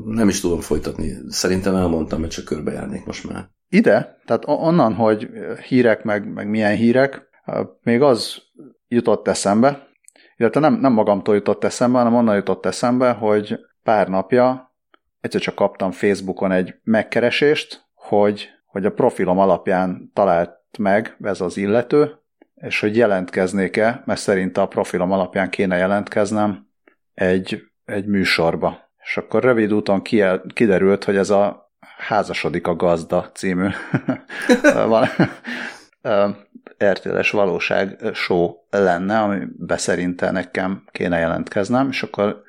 nem 0.06 0.28
is 0.28 0.40
tudom 0.40 0.60
folytatni. 0.60 1.18
Szerintem 1.28 1.76
elmondtam, 1.76 2.20
mert 2.20 2.32
csak 2.32 2.46
körbejárnék 2.46 3.06
most 3.06 3.30
már. 3.30 3.50
Ide, 3.70 4.22
tehát 4.26 4.44
onnan, 4.46 4.94
hogy 4.94 5.30
hírek, 5.68 6.04
meg, 6.04 6.34
meg 6.34 6.50
milyen 6.50 6.76
hírek, 6.76 7.22
még 7.84 8.02
az 8.02 8.42
jutott 8.88 9.28
eszembe, 9.28 9.88
illetve 10.38 10.60
nem, 10.60 10.74
nem 10.74 10.94
magamtól 10.94 11.36
jutott 11.36 11.64
eszembe, 11.64 11.98
hanem 11.98 12.16
onnan 12.16 12.36
jutott 12.36 12.66
eszembe, 12.66 13.12
hogy 13.12 13.60
pár 13.84 14.08
napja 14.08 14.74
egyszer 15.24 15.42
csak 15.42 15.56
kaptam 15.56 15.92
Facebookon 15.92 16.52
egy 16.52 16.76
megkeresést, 16.84 17.86
hogy, 17.94 18.50
hogy 18.66 18.86
a 18.86 18.92
profilom 18.92 19.40
alapján 19.40 20.12
talált 20.14 20.60
meg 20.78 21.18
ez 21.22 21.42
az 21.42 21.58
illető, 21.58 22.18
és 22.56 22.80
hogy 22.80 22.96
jelentkeznék-e, 22.96 24.02
mert 24.06 24.20
szerint 24.20 24.58
a 24.58 24.68
profilom 24.68 25.12
alapján 25.12 25.50
kéne 25.50 25.78
jelentkeznem 25.78 26.68
egy, 27.14 27.64
egy 27.86 28.06
műsorba. 28.06 28.92
És 29.04 29.18
akkor 29.18 29.44
rövid 29.44 29.74
úton 29.74 30.02
kiderült, 30.54 31.04
hogy 31.04 31.16
ez 31.16 31.30
a 31.30 31.72
Házasodik 31.98 32.68
a 32.68 32.76
gazda 32.76 33.32
című 33.34 33.68
RTL-es 36.84 37.32
valóság 37.32 38.00
show 38.14 38.54
lenne, 38.70 39.20
amiben 39.20 39.78
szerinte 39.78 40.32
nekem 40.32 40.84
kéne 40.92 41.20
jelentkeznem, 41.20 41.88
és 41.90 42.04
akkor 42.04 42.44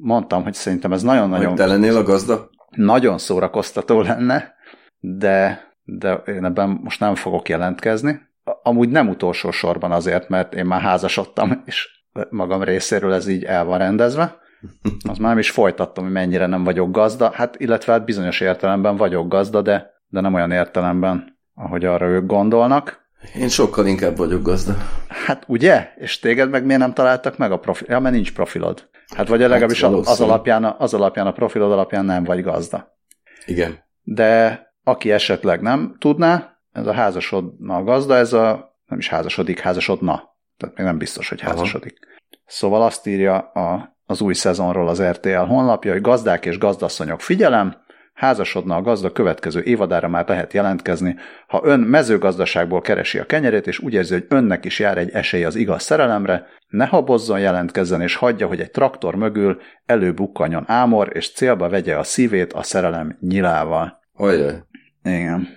mondtam, 0.00 0.42
hogy 0.42 0.54
szerintem 0.54 0.92
ez 0.92 1.02
nagyon-nagyon... 1.02 1.54
Te 1.54 1.66
lennél 1.66 1.96
a 1.96 2.02
gazda? 2.02 2.50
Nagyon 2.70 3.18
szórakoztató 3.18 4.00
lenne, 4.00 4.54
de, 4.98 5.64
de 5.82 6.12
én 6.12 6.44
ebben 6.44 6.80
most 6.82 7.00
nem 7.00 7.14
fogok 7.14 7.48
jelentkezni. 7.48 8.20
Amúgy 8.62 8.88
nem 8.88 9.08
utolsó 9.08 9.50
sorban 9.50 9.92
azért, 9.92 10.28
mert 10.28 10.54
én 10.54 10.66
már 10.66 10.80
házasodtam, 10.80 11.62
és 11.64 11.88
magam 12.30 12.62
részéről 12.62 13.12
ez 13.12 13.28
így 13.28 13.44
el 13.44 13.64
van 13.64 13.78
rendezve. 13.78 14.36
Az 15.10 15.18
már 15.18 15.28
nem 15.28 15.38
is 15.38 15.50
folytattam, 15.50 16.04
hogy 16.04 16.12
mennyire 16.12 16.46
nem 16.46 16.64
vagyok 16.64 16.90
gazda. 16.90 17.30
Hát, 17.30 17.60
illetve 17.60 17.92
hát 17.92 18.04
bizonyos 18.04 18.40
értelemben 18.40 18.96
vagyok 18.96 19.28
gazda, 19.28 19.62
de, 19.62 19.90
de 20.08 20.20
nem 20.20 20.34
olyan 20.34 20.50
értelemben, 20.50 21.38
ahogy 21.54 21.84
arra 21.84 22.06
ők 22.06 22.26
gondolnak. 22.26 23.04
Én 23.38 23.48
sokkal 23.48 23.86
inkább 23.86 24.16
vagyok 24.16 24.42
gazda. 24.42 24.76
Hát 25.08 25.44
ugye? 25.46 25.88
És 25.96 26.18
téged 26.18 26.50
meg 26.50 26.64
miért 26.64 26.80
nem 26.80 26.94
találtak 26.94 27.38
meg 27.38 27.52
a 27.52 27.58
profil? 27.58 27.86
Ja, 27.90 28.00
mert 28.00 28.14
nincs 28.14 28.32
profilod. 28.32 28.88
Hát 29.14 29.28
vagy 29.28 29.40
legalábbis 29.40 29.82
hát, 29.82 29.92
az, 29.92 30.20
alapján, 30.20 30.64
az 30.64 30.94
alapján, 30.94 31.26
a 31.26 31.32
profilod 31.32 31.72
alapján 31.72 32.04
nem 32.04 32.24
vagy 32.24 32.42
gazda. 32.42 32.98
Igen. 33.46 33.84
De 34.02 34.60
aki 34.84 35.12
esetleg 35.12 35.60
nem 35.60 35.96
tudná, 35.98 36.58
ez 36.72 36.86
a 36.86 36.92
házasodna 36.92 37.76
a 37.76 37.82
gazda, 37.82 38.16
ez 38.16 38.32
a 38.32 38.76
nem 38.86 38.98
is 38.98 39.08
házasodik, 39.08 39.60
házasodna. 39.60 40.34
Tehát 40.56 40.76
még 40.76 40.86
nem 40.86 40.98
biztos, 40.98 41.28
hogy 41.28 41.40
házasodik. 41.40 41.98
Aha. 42.02 42.14
Szóval 42.46 42.82
azt 42.82 43.06
írja 43.06 43.38
a, 43.38 43.96
az 44.04 44.20
új 44.20 44.34
szezonról 44.34 44.88
az 44.88 45.02
RTL 45.02 45.36
honlapja, 45.36 45.92
hogy 45.92 46.00
gazdák 46.00 46.46
és 46.46 46.58
gazdasszonyok 46.58 47.20
figyelem, 47.20 47.76
házasodna 48.16 48.76
a 48.76 48.82
gazda 48.82 49.12
következő 49.12 49.62
évadára 49.62 50.08
már 50.08 50.28
lehet 50.28 50.52
jelentkezni. 50.52 51.16
Ha 51.46 51.60
ön 51.64 51.80
mezőgazdaságból 51.80 52.80
keresi 52.80 53.18
a 53.18 53.26
kenyerét, 53.26 53.66
és 53.66 53.78
úgy 53.78 53.92
érzi, 53.92 54.12
hogy 54.12 54.26
önnek 54.28 54.64
is 54.64 54.78
jár 54.78 54.98
egy 54.98 55.10
esély 55.10 55.44
az 55.44 55.54
igaz 55.54 55.82
szerelemre, 55.82 56.46
ne 56.68 56.86
habozzon, 56.86 57.40
jelentkezzen, 57.40 58.00
és 58.00 58.14
hagyja, 58.14 58.46
hogy 58.46 58.60
egy 58.60 58.70
traktor 58.70 59.14
mögül 59.14 59.60
előbukkanjon 59.86 60.64
ámor, 60.66 61.10
és 61.12 61.32
célba 61.32 61.68
vegye 61.68 61.96
a 61.98 62.02
szívét 62.02 62.52
a 62.52 62.62
szerelem 62.62 63.16
nyilával. 63.20 64.00
Ajaj. 64.14 64.62
Igen. 65.02 65.48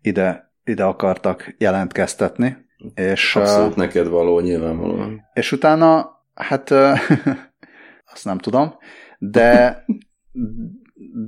Ide, 0.00 0.52
ide 0.64 0.84
akartak 0.84 1.54
jelentkeztetni. 1.58 2.56
És, 2.94 3.36
Abszolút 3.36 3.70
uh, 3.70 3.76
neked 3.76 4.08
való, 4.08 4.40
nyilvánvalóan. 4.40 5.20
És 5.34 5.52
utána, 5.52 6.10
hát 6.34 6.70
azt 8.12 8.24
nem 8.24 8.38
tudom, 8.38 8.74
de 9.18 9.84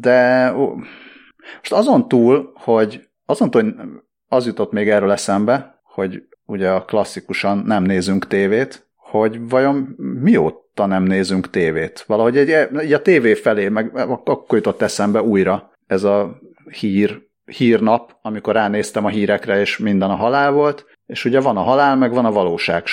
de 0.01 0.53
most 1.59 1.73
azon 1.73 2.09
túl, 2.09 2.53
hogy 2.55 3.09
azon 3.27 3.51
túl, 3.51 3.63
hogy 3.63 3.73
az 4.29 4.47
jutott 4.47 4.73
még 4.73 4.89
erről 4.89 5.11
eszembe, 5.11 5.83
hogy 5.83 6.23
ugye 6.47 6.71
a 6.71 6.85
klasszikusan 6.85 7.59
nem 7.59 7.83
nézünk 7.83 8.27
tévét, 8.27 8.87
hogy 8.97 9.49
vajon 9.49 9.95
mióta 10.21 10.87
nem 10.87 11.03
nézünk 11.03 11.51
tévét? 11.51 12.05
Valahogy 12.07 12.37
egy, 12.37 12.51
egy 12.51 12.93
a 12.93 13.03
tévé 13.03 13.35
felé, 13.35 13.69
meg 13.69 13.97
akkor 14.25 14.57
jutott 14.57 14.83
eszembe 14.83 15.23
újra 15.23 15.71
ez 15.87 16.05
a 16.05 16.41
hír, 16.71 17.23
hírnap, 17.45 18.17
amikor 18.23 18.55
ránéztem 18.55 19.05
a 19.05 19.09
hírekre, 19.09 19.61
és 19.61 19.79
minden 19.79 20.11
a 20.11 20.15
halál 20.15 20.53
volt, 20.53 20.87
és 21.07 21.25
ugye 21.25 21.41
van 21.41 21.57
a 21.57 21.63
halál, 21.63 21.97
meg 21.97 22.13
van 22.13 22.25
a 22.25 22.33
valóság 22.33 22.85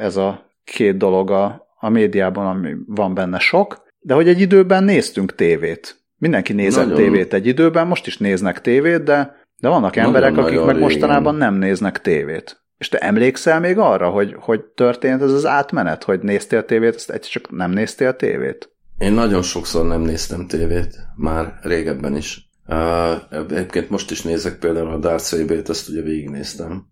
ez 0.00 0.16
a 0.16 0.46
két 0.64 0.96
dolog 0.96 1.30
a, 1.30 1.66
a 1.78 1.88
médiában, 1.88 2.46
ami 2.46 2.74
van 2.86 3.14
benne 3.14 3.38
sok, 3.38 3.85
de 4.06 4.14
hogy 4.14 4.28
egy 4.28 4.40
időben 4.40 4.84
néztünk 4.84 5.34
tévét. 5.34 5.96
Mindenki 6.18 6.52
nézett 6.52 6.88
nagyon... 6.88 7.02
tévét 7.02 7.34
egy 7.34 7.46
időben, 7.46 7.86
most 7.86 8.06
is 8.06 8.18
néznek 8.18 8.60
tévét, 8.60 9.02
de, 9.02 9.36
de 9.60 9.68
vannak 9.68 9.94
nagyon, 9.94 10.08
emberek, 10.08 10.36
akik 10.36 10.56
meg 10.56 10.64
régen. 10.64 10.80
mostanában 10.80 11.34
nem 11.34 11.54
néznek 11.54 12.00
tévét. 12.00 12.62
És 12.78 12.88
te 12.88 12.98
emlékszel 12.98 13.60
még 13.60 13.78
arra, 13.78 14.08
hogy, 14.08 14.36
hogy 14.38 14.60
történt 14.60 15.22
ez 15.22 15.32
az 15.32 15.46
átmenet, 15.46 16.04
hogy 16.04 16.20
néztél 16.20 16.64
tévét, 16.64 16.94
ezt 16.94 17.10
egy 17.10 17.20
csak 17.20 17.50
nem 17.50 17.70
néztél 17.70 18.16
tévét? 18.16 18.70
Én 18.98 19.12
nagyon 19.12 19.42
sokszor 19.42 19.86
nem 19.86 20.00
néztem 20.00 20.46
tévét, 20.46 20.96
már 21.14 21.58
régebben 21.62 22.16
is. 22.16 22.50
Uh, 22.66 23.50
egyébként 23.50 23.90
most 23.90 24.10
is 24.10 24.22
nézek 24.22 24.58
például 24.58 24.88
a 24.88 24.98
Darth 24.98 25.36
Vader-t, 25.36 25.68
azt 25.68 25.88
ugye 25.88 26.02
végignéztem 26.02 26.86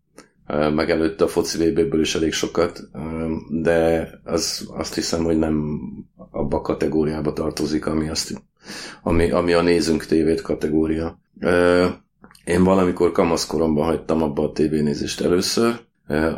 meg 0.75 0.91
előtte 0.91 1.25
a 1.25 1.29
foci 1.29 1.59
VB-ből 1.59 2.01
is 2.01 2.15
elég 2.15 2.33
sokat, 2.33 2.81
de 3.49 4.09
az, 4.25 4.69
azt 4.77 4.95
hiszem, 4.95 5.25
hogy 5.25 5.39
nem 5.39 5.79
abba 6.45 6.57
a 6.57 6.61
kategóriába 6.61 7.33
tartozik, 7.33 7.87
ami, 7.87 8.09
azt, 8.09 8.43
ami, 9.03 9.31
ami 9.31 9.53
a 9.53 9.63
nézünk 9.63 10.07
tévét 10.07 10.41
kategória. 10.41 11.19
Én 12.45 12.65
valamikor 12.65 13.13
kamaszkoromban 13.13 13.85
hagytam 13.85 14.23
abba 14.23 14.43
a 14.43 14.53
tévénézést 14.53 15.21
először, 15.21 15.81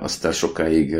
aztán 0.00 0.32
sokáig 0.32 0.96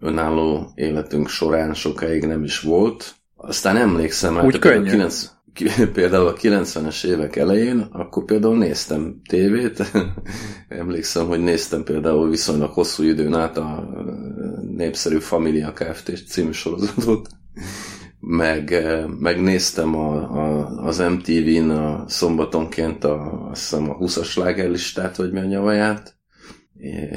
önálló 0.00 0.72
életünk 0.74 1.28
során 1.28 1.74
sokáig 1.74 2.24
nem 2.24 2.44
is 2.44 2.60
volt. 2.60 3.14
Aztán 3.36 3.76
emlékszem, 3.76 4.44
Úgy 4.44 4.58
hát 4.64 4.82
9, 4.90 5.30
például 5.92 6.26
a 6.26 6.34
90-es 6.34 7.04
évek 7.04 7.36
elején, 7.36 7.78
akkor 7.92 8.24
például 8.24 8.56
néztem 8.56 9.20
tévét, 9.28 9.92
emlékszem, 10.68 11.26
hogy 11.26 11.40
néztem 11.40 11.84
például 11.84 12.30
viszonylag 12.30 12.70
hosszú 12.70 13.02
időn 13.02 13.34
át 13.34 13.56
a 13.56 13.88
népszerű 14.76 15.18
Familia 15.18 15.72
Kft. 15.72 16.28
című 16.28 16.50
sorozatot, 16.50 17.28
meg, 18.20 18.86
megnéztem 19.18 19.96
a, 19.96 20.14
a, 20.16 20.66
az 20.84 20.98
MTV-n 20.98 21.70
a 21.70 22.04
szombatonként 22.08 23.04
a, 23.04 23.48
azt 23.50 23.60
hiszem 23.60 23.90
a 23.90 23.96
20-as 23.96 24.38
lágerlistát, 24.38 25.16
vagy 25.16 25.32
mi 25.32 25.38
a 25.38 25.44
nyavaját, 25.44 26.16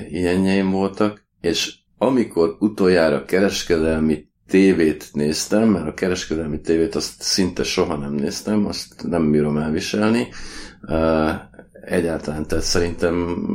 ilyenjeim 0.09 0.71
voltak, 0.71 1.25
és 1.41 1.77
amikor 1.97 2.55
utoljára 2.59 3.25
kereskedelmi 3.25 4.27
tévét 4.47 5.09
néztem, 5.13 5.69
mert 5.69 5.87
a 5.87 5.93
kereskedelmi 5.93 6.61
tévét 6.61 6.95
azt 6.95 7.21
szinte 7.21 7.63
soha 7.63 7.95
nem 7.95 8.13
néztem, 8.13 8.65
azt 8.65 9.07
nem 9.07 9.31
bírom 9.31 9.57
elviselni. 9.57 10.27
Egyáltalán, 11.81 12.47
tehát 12.47 12.63
szerintem 12.63 13.45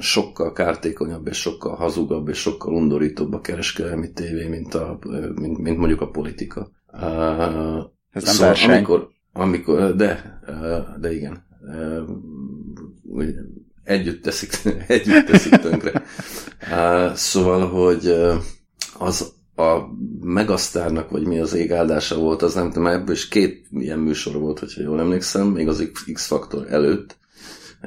sokkal 0.00 0.52
kártékonyabb, 0.52 1.26
és 1.26 1.36
sokkal 1.36 1.74
hazugabb, 1.74 2.28
és 2.28 2.38
sokkal 2.38 2.74
undorítóbb 2.74 3.32
a 3.32 3.40
kereskedelmi 3.40 4.12
tévé, 4.12 4.48
mint, 4.48 4.74
a, 4.74 4.98
mint, 5.34 5.58
mint 5.58 5.78
mondjuk 5.78 6.00
a 6.00 6.10
politika. 6.10 6.70
Ez 8.10 8.24
nem 8.24 8.34
szóval, 8.34 8.54
amikor, 8.54 9.08
amikor, 9.32 9.96
de, 9.96 10.40
de 11.00 11.14
igen, 11.14 11.44
együtt 13.84 14.22
teszik, 14.22 14.58
együtt 14.86 15.26
teszik 15.26 15.56
tönkre. 15.56 16.02
Szóval, 17.14 17.68
hogy 17.68 18.06
az, 18.98 19.32
a 19.56 19.78
Megasztárnak, 20.20 21.10
vagy 21.10 21.26
mi 21.26 21.38
az 21.38 21.54
ég 21.54 21.72
áldása 21.72 22.18
volt, 22.18 22.42
az 22.42 22.54
nem 22.54 22.68
tudom, 22.68 22.86
ebből 22.86 23.14
is 23.14 23.28
két 23.28 23.66
ilyen 23.70 23.98
műsor 23.98 24.34
volt, 24.34 24.58
hogyha 24.58 24.82
jól 24.82 25.00
emlékszem, 25.00 25.46
még 25.46 25.68
az 25.68 25.90
X-Faktor 26.12 26.66
előtt. 26.72 27.16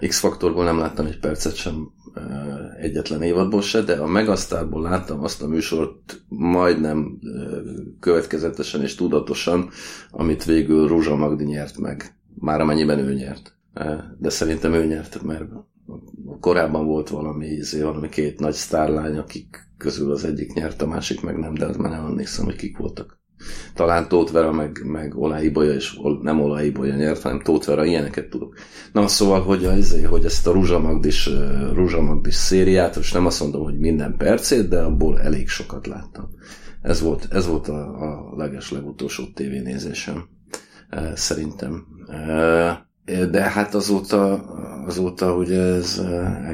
X-Faktorból 0.07 0.63
nem 0.63 0.79
láttam 0.79 1.05
egy 1.05 1.19
percet 1.19 1.55
sem 1.55 1.91
egyetlen 2.79 3.21
évadból 3.21 3.61
se, 3.61 3.81
de 3.81 3.93
a 3.93 4.07
Megasztárból 4.07 4.81
láttam 4.81 5.23
azt 5.23 5.41
a 5.41 5.47
műsort 5.47 6.21
majdnem 6.27 7.19
következetesen 7.99 8.81
és 8.81 8.95
tudatosan, 8.95 9.69
amit 10.11 10.45
végül 10.45 10.87
Rúzsa 10.87 11.15
Magdi 11.15 11.43
nyert 11.43 11.77
meg. 11.77 12.17
Már 12.39 12.61
amennyiben 12.61 12.99
ő 12.99 13.13
nyert. 13.13 13.57
De 14.17 14.29
szerintem 14.29 14.73
ő 14.73 14.85
nyert, 14.85 15.23
mert 15.23 15.49
korábban 16.39 16.85
volt 16.85 17.09
valami, 17.09 17.45
izé, 17.45 17.81
valami 17.81 18.09
két 18.09 18.39
nagy 18.39 18.53
sztárlány, 18.53 19.17
akik 19.17 19.69
közül 19.77 20.11
az 20.11 20.23
egyik 20.23 20.53
nyert, 20.53 20.81
a 20.81 20.87
másik 20.87 21.21
meg 21.21 21.37
nem, 21.37 21.53
de 21.53 21.65
már 21.77 21.91
nem 21.91 22.05
emlékszem, 22.05 22.45
hogy 22.45 22.55
kik 22.55 22.77
voltak. 22.77 23.19
Talán 23.73 24.07
Tóth 24.07 24.31
Vera, 24.31 24.51
meg, 24.51 24.81
meg 24.83 25.15
Bolya, 25.51 25.73
és 25.73 25.99
nem 26.21 26.41
Olái 26.41 26.69
Bolya 26.69 26.95
nyert, 26.95 27.21
hanem 27.21 27.41
Tóth 27.41 27.67
Vera, 27.67 27.85
ilyeneket 27.85 28.29
tudok. 28.29 28.55
Na, 28.91 29.07
szóval, 29.07 29.41
hogy, 29.41 29.65
a, 29.65 29.75
izé, 29.77 30.01
hogy 30.01 30.25
ezt 30.25 30.47
a 30.47 30.51
Rúzsamagdis, 30.51 31.29
Rúzsamagdis 31.73 32.35
szériát, 32.35 32.95
most 32.95 33.13
nem 33.13 33.25
azt 33.25 33.39
mondom, 33.39 33.63
hogy 33.63 33.77
minden 33.77 34.15
percét, 34.17 34.67
de 34.67 34.79
abból 34.79 35.19
elég 35.19 35.47
sokat 35.47 35.87
láttam. 35.87 36.29
Ez 36.81 37.01
volt, 37.01 37.27
ez 37.29 37.47
volt 37.47 37.67
a, 37.67 37.81
a 37.81 38.33
leges 38.35 38.71
legutolsó 38.71 39.23
tévénézésem, 39.33 40.27
szerintem. 41.13 41.85
De 43.05 43.41
hát 43.41 43.75
azóta, 43.75 44.43
azóta 44.85 45.35
ugye 45.35 45.61
ez 45.61 46.01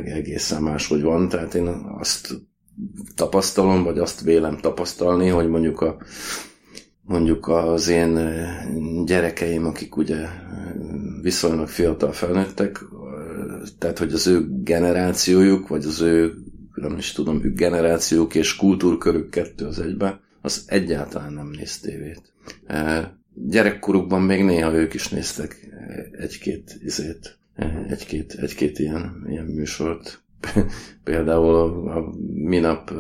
egészen 0.04 0.62
máshogy 0.62 1.01
van, 1.01 1.30
tehát 1.30 1.54
én 1.54 1.67
azt 1.99 2.34
tapasztalom, 3.15 3.84
vagy 3.84 3.97
azt 3.97 4.21
vélem 4.21 4.58
tapasztalni, 4.58 5.27
hogy 5.27 5.47
mondjuk 5.49 5.82
a 5.82 5.97
mondjuk 7.12 7.47
az 7.47 7.88
én 7.88 8.19
gyerekeim, 9.06 9.65
akik 9.65 9.95
ugye 9.95 10.28
viszonylag 11.21 11.67
fiatal 11.67 12.12
felnőttek, 12.12 12.80
tehát 13.78 13.97
hogy 13.97 14.13
az 14.13 14.28
ő 14.28 14.47
generációjuk, 14.63 15.67
vagy 15.67 15.86
az 15.86 16.02
ő, 16.02 16.34
nem 16.74 16.97
is 16.97 17.12
tudom, 17.12 17.43
ő 17.43 17.54
generációk 17.54 18.36
és 18.36 18.56
kultúrkörük 18.56 19.30
kettő 19.30 19.65
az 19.65 19.80
egybe, 19.80 20.19
az 20.41 20.63
egyáltalán 20.67 21.34
nem 21.34 21.47
néz 21.47 21.80
tévét. 21.80 22.21
Gyerekkorukban 23.34 24.21
még 24.21 24.43
néha 24.43 24.74
ők 24.74 24.93
is 24.93 25.10
néztek 25.10 25.69
egy-két 26.12 26.78
izét, 26.84 27.38
egy-két, 27.88 28.34
egy-két 28.34 28.80
ilyen, 28.80 29.26
ilyen 29.30 29.45
műsort. 29.45 30.21
Például 31.04 31.56
a, 31.56 31.97
a 31.97 32.13
minap 32.34 32.93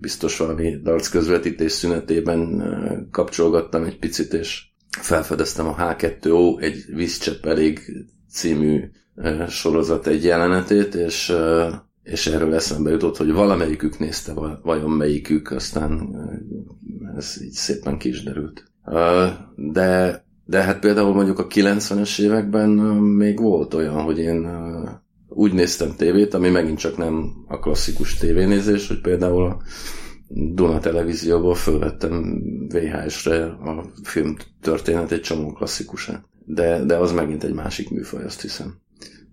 biztos 0.00 0.38
valami 0.38 0.76
darc 0.82 1.08
közvetítés 1.08 1.72
szünetében 1.72 2.62
kapcsolgattam 3.10 3.84
egy 3.84 3.98
picit, 3.98 4.32
és 4.32 4.62
felfedeztem 5.00 5.66
a 5.66 5.76
H2O, 5.78 6.62
egy 6.62 6.84
vízcsepp 6.94 7.46
elég 7.46 7.80
című 8.30 8.80
sorozat 9.48 10.06
egy 10.06 10.24
jelenetét, 10.24 10.94
és, 10.94 11.32
és 12.02 12.26
erről 12.26 12.54
eszembe 12.54 12.90
jutott, 12.90 13.16
hogy 13.16 13.32
valamelyikük 13.32 13.98
nézte, 13.98 14.32
vajon 14.62 14.90
melyikük, 14.90 15.50
aztán 15.50 16.16
ez 17.16 17.38
így 17.42 17.52
szépen 17.52 17.98
ki 17.98 18.08
is 18.08 18.22
derült. 18.22 18.64
De, 19.56 20.24
de 20.44 20.62
hát 20.62 20.78
például 20.78 21.14
mondjuk 21.14 21.38
a 21.38 21.46
90-es 21.46 22.20
években 22.20 22.68
még 22.98 23.40
volt 23.40 23.74
olyan, 23.74 24.02
hogy 24.02 24.18
én 24.18 24.48
úgy 25.34 25.52
néztem 25.52 25.94
tévét, 25.96 26.34
ami 26.34 26.48
megint 26.48 26.78
csak 26.78 26.96
nem 26.96 27.32
a 27.46 27.58
klasszikus 27.58 28.16
tévénézés, 28.16 28.88
hogy 28.88 29.00
például 29.00 29.44
a 29.44 29.62
Duna 30.28 30.78
televízióból 30.78 31.54
fölvettem 31.54 32.42
VHS-re 32.68 33.44
a 33.44 33.84
film 34.02 34.36
történet 34.60 35.12
egy 35.12 35.20
csomó 35.20 35.52
klasszikusát. 35.52 36.24
De, 36.46 36.84
de 36.84 36.96
az 36.96 37.12
megint 37.12 37.44
egy 37.44 37.54
másik 37.54 37.90
műfaj, 37.90 38.24
azt 38.24 38.40
hiszem. 38.40 38.74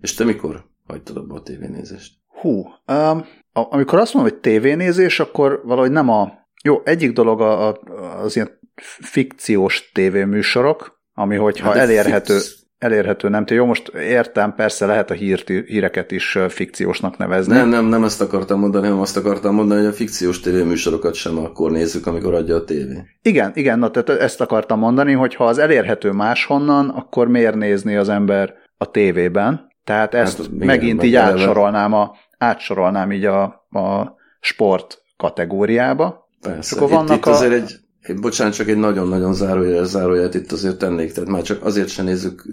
És 0.00 0.14
te 0.14 0.24
mikor 0.24 0.64
hagytad 0.86 1.16
abba 1.16 1.34
a 1.34 1.42
tévénézést? 1.42 2.14
Hú, 2.26 2.64
um, 2.86 3.24
amikor 3.52 3.98
azt 3.98 4.14
mondom, 4.14 4.32
hogy 4.32 4.40
tévénézés, 4.40 5.20
akkor 5.20 5.60
valahogy 5.64 5.90
nem 5.90 6.08
a... 6.08 6.32
Jó, 6.64 6.80
egyik 6.84 7.12
dolog 7.12 7.40
a, 7.40 7.68
a, 7.68 7.80
az 8.22 8.36
ilyen 8.36 8.58
fikciós 9.00 9.90
tévéműsorok, 9.92 11.00
ami 11.14 11.36
hogyha 11.36 11.68
hát 11.68 11.76
elérhető, 11.76 12.38
fix... 12.38 12.61
elérhető 12.82 13.28
nem 13.28 13.44
Jó, 13.48 13.64
most 13.64 13.88
értem, 13.88 14.54
persze 14.54 14.86
lehet 14.86 15.10
a 15.10 15.14
hírt, 15.14 15.48
híreket 15.48 16.10
is 16.10 16.38
fikciósnak 16.48 17.16
nevezni. 17.16 17.54
Nem, 17.54 17.68
nem, 17.68 17.84
nem 17.84 18.04
ezt 18.04 18.20
akartam 18.20 18.60
mondani, 18.60 18.84
hanem 18.86 19.00
azt 19.00 19.16
akartam 19.16 19.54
mondani, 19.54 19.80
hogy 19.80 19.88
a 19.88 19.92
fikciós 19.92 20.40
tévéműsorokat 20.40 21.14
sem 21.14 21.38
akkor 21.38 21.70
nézzük, 21.70 22.06
amikor 22.06 22.34
adja 22.34 22.56
a 22.56 22.64
tévé. 22.64 23.02
Igen, 23.22 23.50
igen, 23.54 23.78
na, 23.78 23.90
tehát 23.90 24.20
ezt 24.20 24.40
akartam 24.40 24.78
mondani, 24.78 25.12
hogy 25.12 25.34
ha 25.34 25.44
az 25.44 25.58
elérhető 25.58 26.10
máshonnan, 26.10 26.88
akkor 26.88 27.28
miért 27.28 27.54
nézni 27.54 27.96
az 27.96 28.08
ember 28.08 28.54
a 28.76 28.90
tévében? 28.90 29.70
Tehát 29.84 30.14
ezt 30.14 30.36
hát, 30.36 30.50
megint 30.58 31.02
így 31.02 31.14
átsorolnám, 31.14 31.92
a, 31.92 32.14
átsorolnám 32.38 33.12
így 33.12 33.24
a, 33.24 33.42
a 33.70 34.14
sport 34.40 35.02
kategóriába. 35.16 36.28
Persze, 36.40 36.76
akkor 36.76 36.90
vannak 36.90 37.10
itt, 37.10 37.16
itt 37.16 37.26
a... 37.26 37.30
azért 37.30 37.52
egy, 37.52 37.72
bocsánat, 38.20 38.54
csak 38.54 38.68
egy 38.68 38.76
nagyon-nagyon 38.76 39.34
zárójeles 39.34 39.86
zárójelet 39.86 40.34
itt 40.34 40.52
azért 40.52 40.78
tennék, 40.78 41.12
tehát 41.12 41.30
már 41.30 41.42
csak 41.42 41.64
azért 41.64 41.88
sem 41.88 42.04
nézzük 42.04 42.44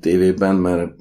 tévében, 0.00 0.54
mert 0.56 0.94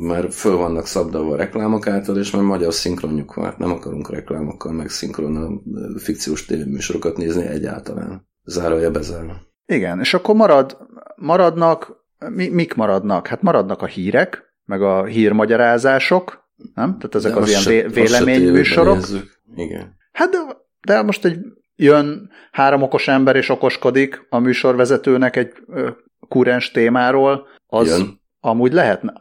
mert 0.00 0.34
föl 0.34 0.56
vannak 0.56 0.86
szabdalva 0.86 1.32
a 1.32 1.36
reklámok 1.36 1.86
által, 1.86 2.18
és 2.18 2.30
már 2.30 2.42
magyar 2.42 2.72
szinkronjuk 2.72 3.34
van, 3.34 3.44
hát 3.44 3.58
nem 3.58 3.70
akarunk 3.70 4.10
reklámokkal 4.10 4.72
meg 4.72 4.88
szinkron 4.88 5.62
fikciós 5.96 6.44
tévéműsorokat 6.44 7.16
nézni 7.16 7.46
egyáltalán. 7.46 8.28
Zárója 8.44 8.90
bezárva. 8.90 9.40
Igen, 9.66 10.00
és 10.00 10.14
akkor 10.14 10.34
marad, 10.34 10.76
maradnak, 11.16 12.04
mi, 12.28 12.48
mik 12.48 12.74
maradnak? 12.74 13.26
Hát 13.26 13.42
maradnak 13.42 13.82
a 13.82 13.86
hírek, 13.86 14.54
meg 14.64 14.82
a 14.82 15.04
hírmagyarázások, 15.04 16.48
nem? 16.74 16.98
Tehát 16.98 17.14
ezek 17.14 17.34
de 17.34 17.40
az 17.40 17.48
ilyen 17.48 17.60
se, 17.60 17.88
véleményműsorok. 17.88 18.98
Igen. 19.54 19.96
Hát 20.12 20.30
de, 20.30 20.38
de 20.80 21.02
most 21.02 21.24
egy 21.24 21.38
jön 21.82 22.30
három 22.52 22.82
okos 22.82 23.08
ember 23.08 23.36
és 23.36 23.48
okoskodik 23.48 24.26
a 24.28 24.38
műsorvezetőnek 24.38 25.36
egy 25.36 25.52
kurens 26.28 26.70
témáról, 26.70 27.46
az 27.66 27.88
jön. 27.88 28.20
amúgy 28.40 28.72
lehetne. 28.72 29.12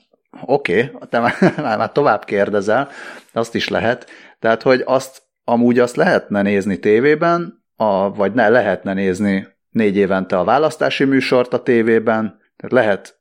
Oké, 0.41 0.91
okay, 0.93 1.07
te 1.09 1.19
már, 1.57 1.77
már 1.77 1.91
tovább 1.91 2.25
kérdezel, 2.25 2.89
azt 3.33 3.55
is 3.55 3.67
lehet. 3.67 4.09
Tehát, 4.39 4.61
hogy 4.61 4.81
azt 4.85 5.21
amúgy 5.43 5.79
azt 5.79 5.95
lehetne 5.95 6.41
nézni 6.41 6.79
tévében, 6.79 7.63
a, 7.75 8.13
vagy 8.13 8.33
ne 8.33 8.49
lehetne 8.49 8.93
nézni 8.93 9.47
négy 9.69 9.95
évente 9.95 10.37
a 10.37 10.43
választási 10.43 11.03
műsort 11.03 11.53
a 11.53 11.63
tévében, 11.63 12.39
tehát 12.55 12.85
lehet 12.85 13.19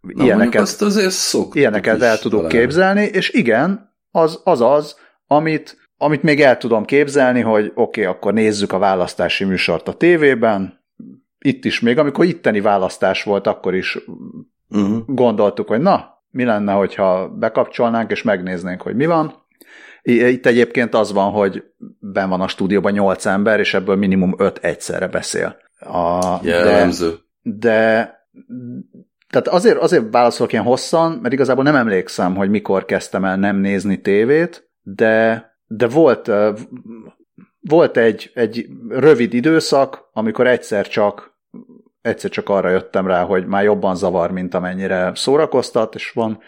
Na, 0.00 0.24
ilyeneket, 0.24 0.60
azt 0.60 0.82
azért 0.82 1.14
ilyeneket 1.52 2.02
el 2.02 2.18
tudok 2.18 2.40
talán. 2.40 2.56
képzelni, 2.56 3.02
és 3.02 3.30
igen, 3.30 3.96
az 4.10 4.40
az, 4.44 4.60
az 4.60 4.96
amit, 5.26 5.87
amit 5.98 6.22
még 6.22 6.40
el 6.40 6.56
tudom 6.56 6.84
képzelni, 6.84 7.40
hogy 7.40 7.72
oké, 7.74 8.00
okay, 8.00 8.14
akkor 8.14 8.32
nézzük 8.32 8.72
a 8.72 8.78
választási 8.78 9.44
műsort 9.44 9.88
a 9.88 9.92
tévében, 9.92 10.78
itt 11.38 11.64
is 11.64 11.80
még, 11.80 11.98
amikor 11.98 12.24
itteni 12.24 12.60
választás 12.60 13.22
volt, 13.22 13.46
akkor 13.46 13.74
is 13.74 13.98
uh-huh. 14.68 15.02
gondoltuk, 15.06 15.68
hogy 15.68 15.80
na, 15.80 16.22
mi 16.30 16.44
lenne, 16.44 16.72
hogyha 16.72 17.28
bekapcsolnánk, 17.28 18.10
és 18.10 18.22
megnéznénk, 18.22 18.82
hogy 18.82 18.96
mi 18.96 19.06
van. 19.06 19.46
Itt 20.02 20.46
egyébként 20.46 20.94
az 20.94 21.12
van, 21.12 21.30
hogy 21.30 21.64
ben 21.98 22.28
van 22.28 22.40
a 22.40 22.48
stúdióban 22.48 22.92
nyolc 22.92 23.26
ember, 23.26 23.60
és 23.60 23.74
ebből 23.74 23.96
minimum 23.96 24.34
öt 24.38 24.58
egyszerre 24.58 25.06
beszél. 25.06 25.56
A, 25.78 26.38
Jellemző. 26.42 27.14
De, 27.42 27.50
de 27.52 28.16
tehát 29.28 29.48
azért, 29.48 29.78
azért 29.78 30.04
válaszolok 30.10 30.52
ilyen 30.52 30.64
hosszan, 30.64 31.12
mert 31.12 31.34
igazából 31.34 31.64
nem 31.64 31.76
emlékszem, 31.76 32.36
hogy 32.36 32.50
mikor 32.50 32.84
kezdtem 32.84 33.24
el 33.24 33.36
nem 33.36 33.56
nézni 33.56 34.00
tévét, 34.00 34.70
de, 34.82 35.47
de 35.68 35.88
volt, 35.88 36.30
volt 37.60 37.96
egy, 37.96 38.30
egy 38.34 38.66
rövid 38.88 39.34
időszak, 39.34 40.08
amikor 40.12 40.46
egyszer 40.46 40.88
csak 40.88 41.36
egyszer 42.00 42.30
csak 42.30 42.48
arra 42.48 42.70
jöttem 42.70 43.06
rá, 43.06 43.24
hogy 43.24 43.46
már 43.46 43.64
jobban 43.64 43.96
zavar, 43.96 44.30
mint 44.30 44.54
amennyire 44.54 45.12
szórakoztat, 45.14 45.94
és 45.94 46.10
van, 46.10 46.38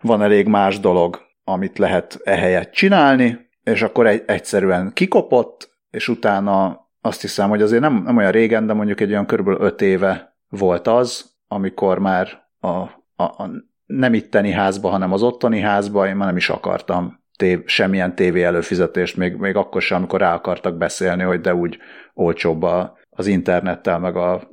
van 0.00 0.22
elég 0.22 0.46
más 0.46 0.80
dolog, 0.80 1.20
amit 1.44 1.78
lehet 1.78 2.20
ehelyett 2.24 2.70
csinálni, 2.70 3.50
és 3.62 3.82
akkor 3.82 4.06
egy, 4.06 4.22
egyszerűen 4.26 4.92
kikopott, 4.92 5.70
és 5.90 6.08
utána 6.08 6.86
azt 7.00 7.20
hiszem, 7.20 7.48
hogy 7.48 7.62
azért 7.62 7.82
nem, 7.82 8.02
nem 8.02 8.16
olyan 8.16 8.30
régen, 8.30 8.66
de 8.66 8.72
mondjuk 8.72 9.00
egy 9.00 9.10
olyan 9.10 9.26
körülbelül 9.26 9.60
öt 9.60 9.80
éve 9.80 10.36
volt 10.48 10.86
az, 10.86 11.34
amikor 11.48 11.98
már 11.98 12.28
a, 12.60 12.68
a, 12.68 13.22
a 13.22 13.50
nem 13.86 14.14
itteni 14.14 14.50
házba, 14.50 14.88
hanem 14.88 15.12
az 15.12 15.22
ottani 15.22 15.60
házba, 15.60 16.08
én 16.08 16.16
már 16.16 16.26
nem 16.26 16.36
is 16.36 16.50
akartam 16.50 17.23
tév, 17.36 17.62
semmilyen 17.64 18.14
tévé 18.14 18.42
előfizetést, 18.42 19.16
még, 19.16 19.34
még 19.36 19.56
akkor 19.56 19.82
sem, 19.82 19.98
amikor 19.98 20.20
rá 20.20 20.34
akartak 20.34 20.76
beszélni, 20.76 21.22
hogy 21.22 21.40
de 21.40 21.54
úgy 21.54 21.78
olcsóbb 22.14 22.62
a, 22.62 22.98
az 23.10 23.26
internettel, 23.26 23.98
meg 23.98 24.16
a 24.16 24.48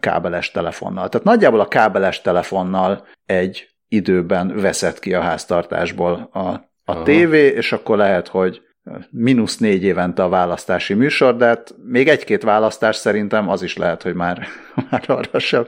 kábeles 0.00 0.50
telefonnal. 0.50 1.08
Tehát 1.08 1.26
nagyjából 1.26 1.60
a 1.60 1.68
kábeles 1.68 2.20
telefonnal 2.20 3.06
egy 3.26 3.68
időben 3.88 4.60
veszett 4.60 4.98
ki 4.98 5.14
a 5.14 5.20
háztartásból 5.20 6.28
a, 6.32 6.70
a 6.84 7.02
tévé, 7.02 7.46
és 7.46 7.72
akkor 7.72 7.96
lehet, 7.96 8.28
hogy 8.28 8.62
mínusz 9.10 9.58
négy 9.58 9.82
évente 9.82 10.22
a 10.22 10.28
választási 10.28 10.94
műsor, 10.94 11.36
de 11.36 11.46
hát 11.46 11.74
még 11.84 12.08
egy-két 12.08 12.42
választás 12.42 12.96
szerintem 12.96 13.48
az 13.48 13.62
is 13.62 13.76
lehet, 13.76 14.02
hogy 14.02 14.14
már, 14.14 14.46
már 14.90 15.04
arra 15.06 15.38
sem 15.38 15.64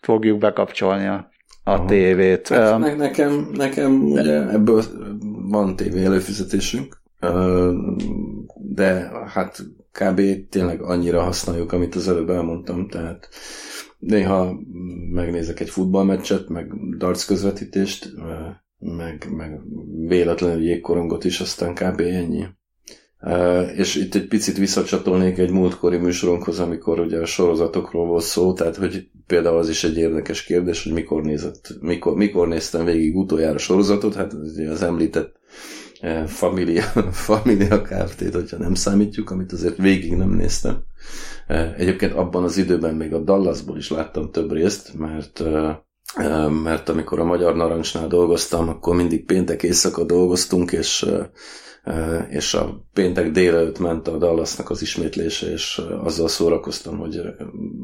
fogjuk 0.00 0.38
bekapcsolni 0.38 1.06
a, 1.06 1.30
a 1.64 1.84
tévét. 1.84 2.48
Hát 2.48 2.78
ne, 2.78 2.94
nekem, 2.94 3.48
nekem 3.52 4.04
ugye 4.04 4.48
ebből 4.48 4.82
van 5.52 5.76
tévé 5.76 6.04
előfizetésünk, 6.04 7.02
de 8.54 9.10
hát 9.26 9.64
kb. 9.92 10.20
tényleg 10.48 10.82
annyira 10.82 11.22
használjuk, 11.22 11.72
amit 11.72 11.94
az 11.94 12.08
előbb 12.08 12.30
elmondtam, 12.30 12.88
tehát 12.88 13.28
néha 13.98 14.60
megnézek 15.12 15.60
egy 15.60 15.70
futballmeccset, 15.70 16.48
meg 16.48 16.72
darts 16.96 17.26
közvetítést, 17.26 18.14
meg, 18.78 19.28
meg 19.36 19.60
véletlenül 20.06 20.62
jégkorongot 20.62 21.24
is, 21.24 21.40
aztán 21.40 21.74
kb. 21.74 22.00
ennyi. 22.00 22.44
És 23.76 23.94
itt 23.94 24.14
egy 24.14 24.28
picit 24.28 24.56
visszacsatolnék 24.56 25.38
egy 25.38 25.50
múltkori 25.50 25.96
műsorunkhoz, 25.96 26.60
amikor 26.60 27.00
ugye 27.00 27.18
a 27.18 27.24
sorozatokról 27.24 28.06
volt 28.06 28.22
szó, 28.22 28.52
tehát 28.52 28.76
hogy 28.76 29.10
például 29.26 29.56
az 29.56 29.68
is 29.68 29.84
egy 29.84 29.96
érdekes 29.96 30.44
kérdés, 30.44 30.82
hogy 30.82 30.92
mikor, 30.92 31.22
nézett, 31.22 31.74
mikor, 31.80 32.14
mikor 32.14 32.48
néztem 32.48 32.84
végig 32.84 33.16
utoljára 33.16 33.58
sorozatot, 33.58 34.14
hát 34.14 34.32
az 34.70 34.82
említett 34.82 35.40
Familia, 36.26 36.82
Familia 37.30 37.82
Kft-t, 37.82 38.34
hogyha 38.34 38.56
nem 38.56 38.74
számítjuk, 38.74 39.30
amit 39.30 39.52
azért 39.52 39.76
végig 39.76 40.16
nem 40.16 40.30
néztem. 40.30 40.82
Egyébként 41.76 42.12
abban 42.12 42.44
az 42.44 42.56
időben 42.56 42.94
még 42.94 43.14
a 43.14 43.18
Dallasból 43.18 43.76
is 43.76 43.90
láttam 43.90 44.30
több 44.30 44.52
részt, 44.52 44.94
mert 44.98 45.42
mert 46.62 46.88
amikor 46.88 47.18
a 47.18 47.24
Magyar 47.24 47.56
Narancsnál 47.56 48.06
dolgoztam, 48.06 48.68
akkor 48.68 48.96
mindig 48.96 49.24
péntek 49.24 49.62
éjszaka 49.62 50.04
dolgoztunk, 50.04 50.72
és 50.72 51.06
és 52.28 52.54
a 52.54 52.86
péntek 52.92 53.30
délelőtt 53.30 53.78
ment 53.78 54.08
a 54.08 54.18
Dallasnak 54.18 54.70
az 54.70 54.82
ismétlése, 54.82 55.50
és 55.50 55.80
azzal 56.02 56.28
szórakoztam, 56.28 56.98
hogy 56.98 57.20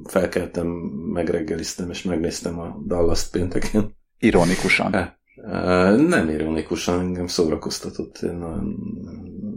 felkeltem, 0.04 0.66
megreggeliztem, 1.12 1.90
és 1.90 2.02
megnéztem 2.02 2.58
a 2.58 2.82
Dallas 2.86 3.28
pénteken. 3.28 3.96
Ironikusan. 4.18 5.17
Nem 5.96 6.28
ironikusan, 6.28 7.00
engem 7.00 7.26
szórakoztatott, 7.26 8.20
nagyon, 8.20 8.76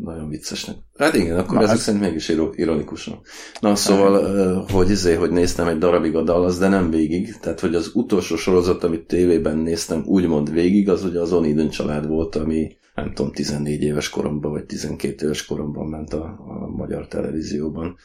nagyon 0.03 0.29
viccesnek. 0.29 0.75
Hát 0.97 1.15
igen, 1.15 1.37
akkor 1.37 1.57
Na, 1.57 1.63
ezek 1.63 1.75
ez... 1.75 1.81
szerint 1.81 2.03
mégis 2.03 2.35
ironikusan. 2.55 3.19
Na, 3.59 3.75
szóval, 3.75 4.65
hogy 4.71 4.89
izé, 4.89 5.13
hogy 5.13 5.31
néztem 5.31 5.67
egy 5.67 5.77
darabig 5.77 6.15
a 6.15 6.23
Dallas, 6.23 6.57
de 6.57 6.67
nem 6.67 6.89
végig, 6.89 7.37
tehát, 7.37 7.59
hogy 7.59 7.75
az 7.75 7.91
utolsó 7.93 8.35
sorozat, 8.35 8.83
amit 8.83 9.07
tévében 9.07 9.57
néztem, 9.57 10.03
úgymond 10.05 10.51
végig, 10.51 10.89
az 10.89 11.03
ugye 11.03 11.19
az 11.19 11.33
Oniden 11.33 11.69
család 11.69 12.07
volt, 12.07 12.35
ami 12.35 12.79
nem 13.01 13.13
tudom, 13.13 13.31
14 13.31 13.83
éves 13.83 14.09
koromban, 14.09 14.51
vagy 14.51 14.65
12 14.65 15.25
éves 15.25 15.45
koromban 15.45 15.87
ment 15.87 16.13
a, 16.13 16.23
a 16.47 16.67
magyar 16.67 17.07
televízióban. 17.07 17.97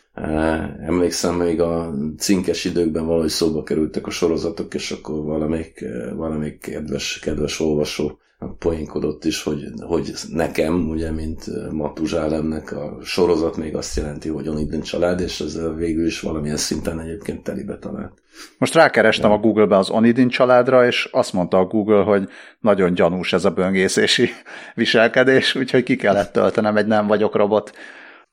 Emlékszem, 0.81 1.35
még 1.35 1.61
a 1.61 1.95
cinkes 2.19 2.65
időkben 2.65 3.07
valahogy 3.07 3.29
szóba 3.29 3.63
kerültek 3.63 4.07
a 4.07 4.11
sorozatok, 4.11 4.75
és 4.75 4.91
akkor 4.91 5.25
valamelyik, 5.25 5.85
valamelyik 6.15 6.59
kedves, 6.59 7.19
kedves 7.19 7.61
olvasó 7.61 8.19
poénkodott 8.59 9.25
is, 9.25 9.43
hogy, 9.43 9.65
hogy 9.81 10.13
nekem, 10.33 10.89
ugye, 10.89 11.11
mint 11.11 11.45
Matuzsálemnek 11.73 12.73
a 12.73 12.99
sorozat 13.03 13.57
még 13.57 13.77
azt 13.77 13.97
jelenti, 13.97 14.29
hogy 14.29 14.49
Onidin 14.49 14.81
család, 14.81 15.21
és 15.21 15.41
ez 15.41 15.59
végül 15.77 16.07
is 16.07 16.21
valamilyen 16.21 16.57
szinten 16.57 17.01
egyébként 17.01 17.43
telibe 17.43 17.79
talált. 17.79 18.23
Most 18.59 18.75
rákerestem 18.75 19.31
ja. 19.31 19.37
a 19.37 19.41
Google-be 19.41 19.77
az 19.77 19.91
Onidin 19.91 20.29
családra, 20.29 20.87
és 20.87 21.09
azt 21.13 21.33
mondta 21.33 21.59
a 21.59 21.65
Google, 21.65 22.03
hogy 22.03 22.29
nagyon 22.61 22.95
gyanús 22.95 23.33
ez 23.33 23.45
a 23.45 23.51
böngészési 23.51 24.31
viselkedés, 24.75 25.55
úgyhogy 25.55 25.83
ki 25.83 25.97
kellett 25.97 26.33
töltenem 26.33 26.77
egy 26.77 26.87
nem 26.87 27.07
vagyok 27.07 27.37
robot 27.37 27.73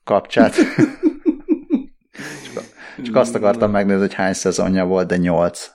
kapcsát. 0.04 0.54
csak, 2.54 2.64
csak 3.02 3.16
azt 3.16 3.34
akartam 3.34 3.70
megnézni, 3.70 4.00
hogy 4.00 4.14
hány 4.14 4.32
szezonja 4.32 4.84
volt, 4.84 5.06
de 5.06 5.16
nyolc. 5.16 5.73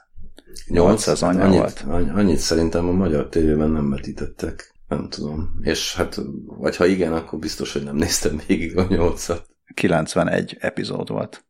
Nyolc 0.68 1.02
szezonja 1.02 1.44
annyit, 1.44 1.80
volt. 1.80 2.10
Annyit 2.16 2.38
szerintem 2.38 2.88
a 2.88 2.92
magyar 2.92 3.30
tévében 3.30 3.70
nem 3.70 3.90
vetítettek. 3.90 4.74
Nem 4.88 5.10
tudom. 5.10 5.60
És 5.62 5.96
hát, 5.96 6.20
vagy 6.46 6.76
ha 6.76 6.86
igen, 6.86 7.14
akkor 7.14 7.40
biztos, 7.40 7.74
hogy 7.74 7.84
nem 7.84 7.96
néztem 7.96 8.42
végig 8.48 8.78
a 8.78 8.86
nyolcat. 8.90 9.46
91 9.74 10.58
epizód 10.60 11.10
volt. 11.10 11.44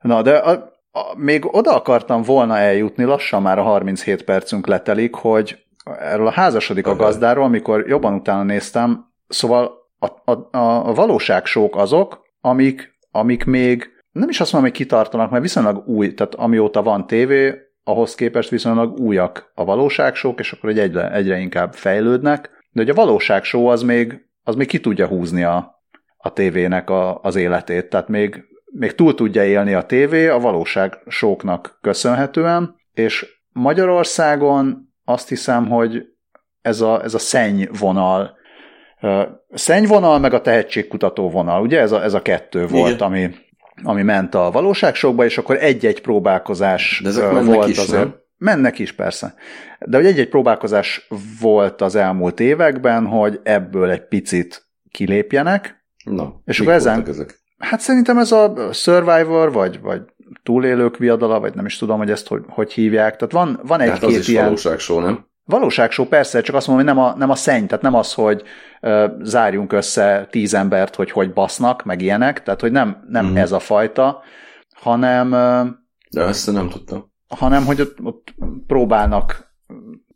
Na, 0.00 0.22
de 0.22 0.36
a, 0.36 0.50
a, 0.90 1.16
még 1.16 1.54
oda 1.54 1.74
akartam 1.74 2.22
volna 2.22 2.58
eljutni, 2.58 3.04
lassan 3.04 3.42
már 3.42 3.58
a 3.58 3.62
37 3.62 4.24
percünk 4.24 4.66
letelik, 4.66 5.14
hogy 5.14 5.58
erről 5.84 6.26
a 6.26 6.32
házasodik 6.32 6.86
a 6.86 6.96
gazdáról, 6.96 7.44
amikor 7.44 7.88
jobban 7.88 8.14
utána 8.14 8.42
néztem, 8.42 9.04
szóval 9.28 9.72
a, 9.98 10.32
a, 10.32 10.58
a 10.58 10.94
valóságsók 10.94 11.76
azok, 11.76 12.22
amik, 12.40 12.98
amik 13.10 13.44
még 13.44 13.90
nem 14.12 14.28
is 14.28 14.40
azt 14.40 14.52
mondom, 14.52 14.70
hogy 14.70 14.80
kitartanak, 14.80 15.30
mert 15.30 15.42
viszonylag 15.42 15.88
új, 15.88 16.14
tehát 16.14 16.34
amióta 16.34 16.82
van 16.82 17.06
tévé, 17.06 17.54
ahhoz 17.84 18.14
képest 18.14 18.48
viszonylag 18.48 18.98
újak 18.98 19.52
a 19.54 19.64
valóságsók, 19.64 20.40
és 20.40 20.52
akkor 20.52 20.70
egyre, 20.70 21.12
egyre 21.12 21.38
inkább 21.38 21.74
fejlődnek, 21.74 22.50
de 22.70 22.80
hogy 22.80 22.90
a 22.90 22.94
valóságsó 22.94 23.66
az 23.66 23.82
még, 23.82 24.26
az 24.42 24.54
még 24.54 24.66
ki 24.66 24.80
tudja 24.80 25.06
húzni 25.06 25.42
a, 25.42 25.82
a 26.16 26.32
tévének 26.32 26.90
a, 26.90 27.20
az 27.20 27.36
életét, 27.36 27.88
tehát 27.88 28.08
még, 28.08 28.44
még 28.64 28.94
túl 28.94 29.14
tudja 29.14 29.44
élni 29.44 29.74
a 29.74 29.82
tévé 29.82 30.28
a 30.28 30.38
valóságsóknak 30.38 31.78
köszönhetően, 31.80 32.74
és 32.94 33.26
Magyarországon 33.52 34.92
azt 35.04 35.28
hiszem, 35.28 35.68
hogy 35.68 36.04
ez 36.60 36.80
a, 36.80 37.02
ez 37.02 37.14
a 37.14 37.18
szennyvonal, 37.18 38.36
szennyvonal, 39.52 40.18
meg 40.18 40.34
a 40.34 40.40
tehetségkutató 40.40 41.30
vonal, 41.30 41.62
ugye? 41.62 41.80
Ez 41.80 41.92
a, 41.92 42.02
ez 42.02 42.14
a 42.14 42.22
kettő 42.22 42.66
volt, 42.66 42.94
Igen. 42.94 43.06
ami, 43.06 43.30
ami 43.82 44.02
ment 44.02 44.34
a 44.34 44.50
valóságsokba, 44.50 45.24
és 45.24 45.38
akkor 45.38 45.56
egy-egy 45.56 46.00
próbálkozás 46.00 47.00
De 47.02 47.08
ezek 47.08 47.44
volt 47.44 47.68
is, 47.68 47.78
azért. 47.78 48.02
Nem? 48.02 48.20
Mennek 48.38 48.78
is, 48.78 48.92
persze. 48.92 49.34
De 49.78 49.96
hogy 49.96 50.06
egy-egy 50.06 50.28
próbálkozás 50.28 51.08
volt 51.40 51.80
az 51.80 51.94
elmúlt 51.94 52.40
években, 52.40 53.06
hogy 53.06 53.40
ebből 53.42 53.90
egy 53.90 54.08
picit 54.08 54.66
kilépjenek. 54.90 55.84
Na, 56.04 56.40
és 56.44 56.60
akkor 56.60 56.72
ezen, 56.72 57.06
ezek? 57.08 57.40
Hát 57.58 57.80
szerintem 57.80 58.18
ez 58.18 58.32
a 58.32 58.72
Survivor, 58.72 59.52
vagy, 59.52 59.80
vagy 59.80 60.02
túlélők 60.42 60.96
viadala, 60.96 61.40
vagy 61.40 61.54
nem 61.54 61.66
is 61.66 61.78
tudom, 61.78 61.98
hogy 61.98 62.10
ezt 62.10 62.28
hogy, 62.28 62.42
hogy 62.48 62.72
hívják. 62.72 63.16
Tehát 63.16 63.32
van, 63.32 63.60
van 63.62 63.80
egy-két 63.80 64.00
hát 64.00 64.18
az 64.18 64.28
ilyen... 64.28 64.44
valóságsó, 64.44 65.00
nem? 65.00 65.26
Valóságsó 65.44 66.04
persze, 66.04 66.40
csak 66.40 66.54
azt 66.54 66.66
mondom, 66.66 66.86
hogy 66.86 66.94
nem 66.94 67.04
a, 67.04 67.16
nem 67.16 67.30
a 67.30 67.34
szenny, 67.34 67.66
tehát 67.66 67.82
nem 67.82 67.94
az, 67.94 68.12
hogy 68.12 68.42
uh, 68.80 69.04
zárjunk 69.22 69.72
össze 69.72 70.26
tíz 70.30 70.54
embert, 70.54 70.94
hogy 70.94 71.10
hogy 71.10 71.32
basznak, 71.32 71.84
meg 71.84 72.00
ilyenek, 72.00 72.42
tehát 72.42 72.60
hogy 72.60 72.72
nem, 72.72 73.04
nem 73.08 73.26
mm. 73.26 73.36
ez 73.36 73.52
a 73.52 73.58
fajta, 73.58 74.22
hanem... 74.74 75.32
Uh, 75.32 75.68
De 76.10 76.22
ezt 76.22 76.52
nem 76.52 76.68
tudtam. 76.68 77.12
Hanem, 77.28 77.64
hogy 77.64 77.80
ott, 77.80 77.96
ott 78.02 78.34
próbálnak 78.66 79.54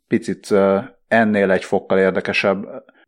picit 0.07 0.49
uh, 0.49 0.83
ennél 1.07 1.51
egy 1.51 1.63
fokkal 1.63 1.97
érdekesebb 1.97 2.65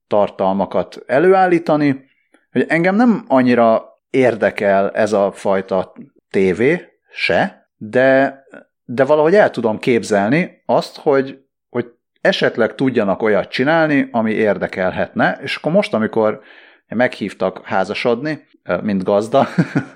tartalmakat 0.07 1.03
előállítani, 1.07 2.09
hogy 2.51 2.65
engem 2.67 2.95
nem 2.95 3.25
annyira 3.27 3.83
érdekel 4.09 4.91
ez 4.91 5.13
a 5.13 5.31
fajta 5.31 5.93
tévé 6.29 6.81
se, 7.11 7.69
de, 7.77 8.39
de 8.85 9.05
valahogy 9.05 9.35
el 9.35 9.49
tudom 9.49 9.79
képzelni 9.79 10.63
azt, 10.65 10.97
hogy 10.97 11.39
esetleg 12.21 12.75
tudjanak 12.75 13.21
olyat 13.21 13.49
csinálni, 13.49 14.09
ami 14.11 14.31
érdekelhetne, 14.31 15.39
és 15.41 15.55
akkor 15.55 15.71
most, 15.71 15.93
amikor 15.93 16.41
meghívtak 16.87 17.61
házasodni, 17.63 18.47
mint 18.81 19.03
gazda, 19.03 19.47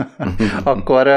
akkor, 0.63 1.07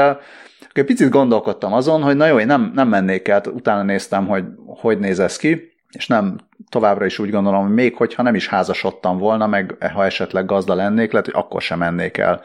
egy 0.73 0.85
picit 0.85 1.09
gondolkodtam 1.09 1.73
azon, 1.73 2.01
hogy 2.01 2.15
na 2.15 2.25
jó, 2.25 2.39
én 2.39 2.45
nem, 2.45 2.71
nem 2.75 2.87
mennék 2.87 3.27
el, 3.27 3.41
utána 3.53 3.83
néztem, 3.83 4.27
hogy 4.27 4.43
hogy 4.65 4.99
néz 4.99 5.19
ez 5.19 5.37
ki, 5.37 5.75
és 5.91 6.07
nem 6.07 6.35
továbbra 6.69 7.05
is 7.05 7.19
úgy 7.19 7.29
gondolom, 7.29 7.61
hogy 7.61 7.73
még 7.73 7.95
hogyha 7.95 8.23
nem 8.23 8.35
is 8.35 8.47
házasodtam 8.47 9.17
volna, 9.17 9.47
meg 9.47 9.75
ha 9.93 10.05
esetleg 10.05 10.45
gazda 10.45 10.73
lennék, 10.73 11.11
lehet, 11.11 11.25
hogy 11.25 11.43
akkor 11.43 11.61
sem 11.61 11.79
mennék 11.79 12.17
el 12.17 12.41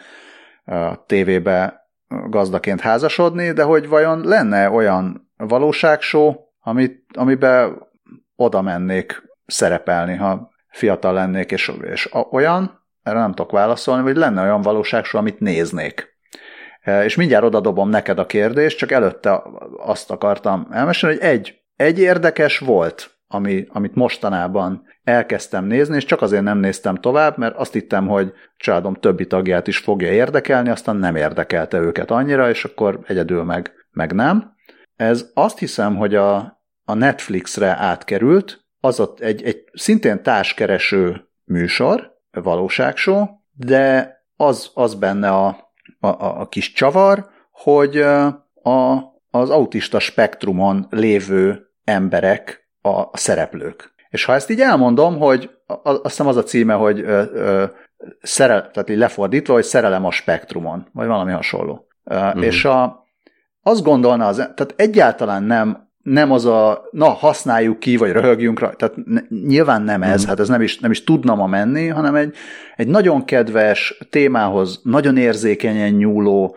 a 0.64 1.06
tévébe 1.06 1.86
gazdaként 2.08 2.80
házasodni, 2.80 3.52
de 3.52 3.62
hogy 3.62 3.88
vajon 3.88 4.20
lenne 4.24 4.70
olyan 4.70 5.30
valóságsó, 5.36 6.52
amit, 6.60 7.04
amiben 7.14 7.90
oda 8.36 8.62
mennék 8.62 9.22
szerepelni, 9.46 10.16
ha 10.16 10.50
fiatal 10.68 11.12
lennék, 11.12 11.50
és, 11.50 11.72
és 11.82 12.10
olyan, 12.30 12.84
erre 13.02 13.18
nem 13.18 13.32
tudok 13.32 13.50
válaszolni, 13.50 14.02
hogy 14.02 14.16
lenne 14.16 14.42
olyan 14.42 14.60
valóságsó, 14.60 15.18
amit 15.18 15.40
néznék. 15.40 16.18
E, 16.80 17.04
és 17.04 17.16
mindjárt 17.16 17.44
oda 17.44 17.60
dobom 17.60 17.88
neked 17.88 18.18
a 18.18 18.26
kérdést, 18.26 18.78
csak 18.78 18.90
előtte 18.90 19.42
azt 19.76 20.10
akartam 20.10 20.66
elmesélni, 20.70 21.16
hogy 21.16 21.24
egy, 21.24 21.60
egy 21.76 21.98
érdekes 21.98 22.58
volt, 22.58 23.10
ami, 23.26 23.66
amit 23.68 23.94
mostanában 23.94 24.82
elkezdtem 25.04 25.64
nézni, 25.64 25.96
és 25.96 26.04
csak 26.04 26.22
azért 26.22 26.42
nem 26.42 26.58
néztem 26.58 26.94
tovább, 26.94 27.38
mert 27.38 27.56
azt 27.56 27.72
hittem, 27.72 28.06
hogy 28.06 28.32
családom 28.56 28.94
többi 28.94 29.26
tagját 29.26 29.66
is 29.66 29.78
fogja 29.78 30.12
érdekelni, 30.12 30.68
aztán 30.68 30.96
nem 30.96 31.16
érdekelte 31.16 31.78
őket 31.78 32.10
annyira, 32.10 32.48
és 32.48 32.64
akkor 32.64 33.00
egyedül 33.06 33.42
meg, 33.42 33.72
meg 33.90 34.12
nem. 34.12 34.52
Ez 34.96 35.30
azt 35.34 35.58
hiszem, 35.58 35.96
hogy 35.96 36.14
a 36.14 36.61
a 36.92 36.94
Netflixre 36.94 37.76
átkerült, 37.76 38.64
az 38.80 39.00
ott 39.00 39.20
egy, 39.20 39.42
egy 39.42 39.64
szintén 39.72 40.22
társkereső 40.22 41.28
műsor, 41.44 42.12
valóságsó, 42.30 43.42
de 43.52 44.16
az, 44.36 44.70
az 44.74 44.94
benne 44.94 45.30
a, 45.30 45.46
a, 46.00 46.40
a 46.40 46.48
kis 46.48 46.72
csavar, 46.72 47.28
hogy 47.50 47.96
a, 48.62 48.98
az 49.30 49.50
autista 49.50 49.98
spektrumon 49.98 50.86
lévő 50.90 51.66
emberek 51.84 52.70
a, 52.80 52.88
a 52.88 53.10
szereplők. 53.12 53.94
És 54.10 54.24
ha 54.24 54.34
ezt 54.34 54.50
így 54.50 54.60
elmondom, 54.60 55.18
hogy 55.18 55.50
azt 55.66 56.02
hiszem 56.02 56.26
az 56.26 56.36
a 56.36 56.42
címe, 56.42 56.74
hogy 56.74 57.00
ö, 57.00 57.22
ö, 57.32 57.64
szerel, 58.22 58.70
tehát 58.70 58.90
így 58.90 58.96
lefordítva, 58.96 59.52
hogy 59.52 59.64
szerelem 59.64 60.04
a 60.04 60.10
spektrumon, 60.10 60.88
vagy 60.92 61.06
valami 61.06 61.32
hasonló. 61.32 61.86
Mm. 62.14 62.42
És 62.42 62.64
a, 62.64 63.06
azt 63.62 63.82
gondolna, 63.82 64.26
az, 64.26 64.36
tehát 64.36 64.74
egyáltalán 64.76 65.42
nem 65.42 65.90
nem 66.02 66.32
az 66.32 66.44
a, 66.46 66.88
na, 66.90 67.08
használjuk 67.08 67.78
ki, 67.78 67.96
vagy 67.96 68.12
röhögjünk 68.12 68.60
rá, 68.60 68.70
tehát 68.70 68.94
nyilván 69.28 69.82
nem 69.82 70.02
ez, 70.02 70.24
mm. 70.24 70.28
hát 70.28 70.40
ez 70.40 70.48
nem 70.48 70.62
is, 70.62 70.78
nem 70.78 70.90
is 70.90 71.04
tudna 71.04 71.34
ma 71.34 71.46
menni, 71.46 71.86
hanem 71.86 72.14
egy, 72.14 72.34
egy 72.76 72.88
nagyon 72.88 73.24
kedves 73.24 73.98
témához, 74.10 74.80
nagyon 74.84 75.16
érzékenyen 75.16 75.92
nyúló, 75.92 76.56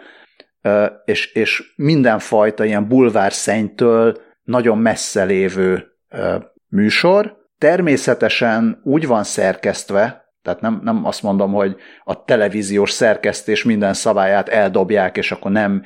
és, 1.06 1.34
és 1.34 1.74
mindenfajta 1.76 2.66
ilyen 2.66 2.88
bulvár 2.88 3.34
szennytől 3.34 4.18
nagyon 4.44 4.78
messze 4.78 5.24
lévő 5.24 5.88
műsor. 6.68 7.38
Természetesen 7.58 8.80
úgy 8.84 9.08
van 9.08 9.24
szerkesztve, 9.24 10.34
tehát 10.42 10.62
nem, 10.62 10.80
nem 10.84 11.06
azt 11.06 11.24
mondom, 11.24 11.54
hogy 11.54 11.76
a 12.04 12.24
televíziós 12.24 12.92
szerkesztés 12.92 13.64
minden 13.64 13.94
szabályát 13.94 14.50
eldobják, 14.50 15.18
és 15.18 15.32
akkor 15.32 15.52
nem 15.52 15.84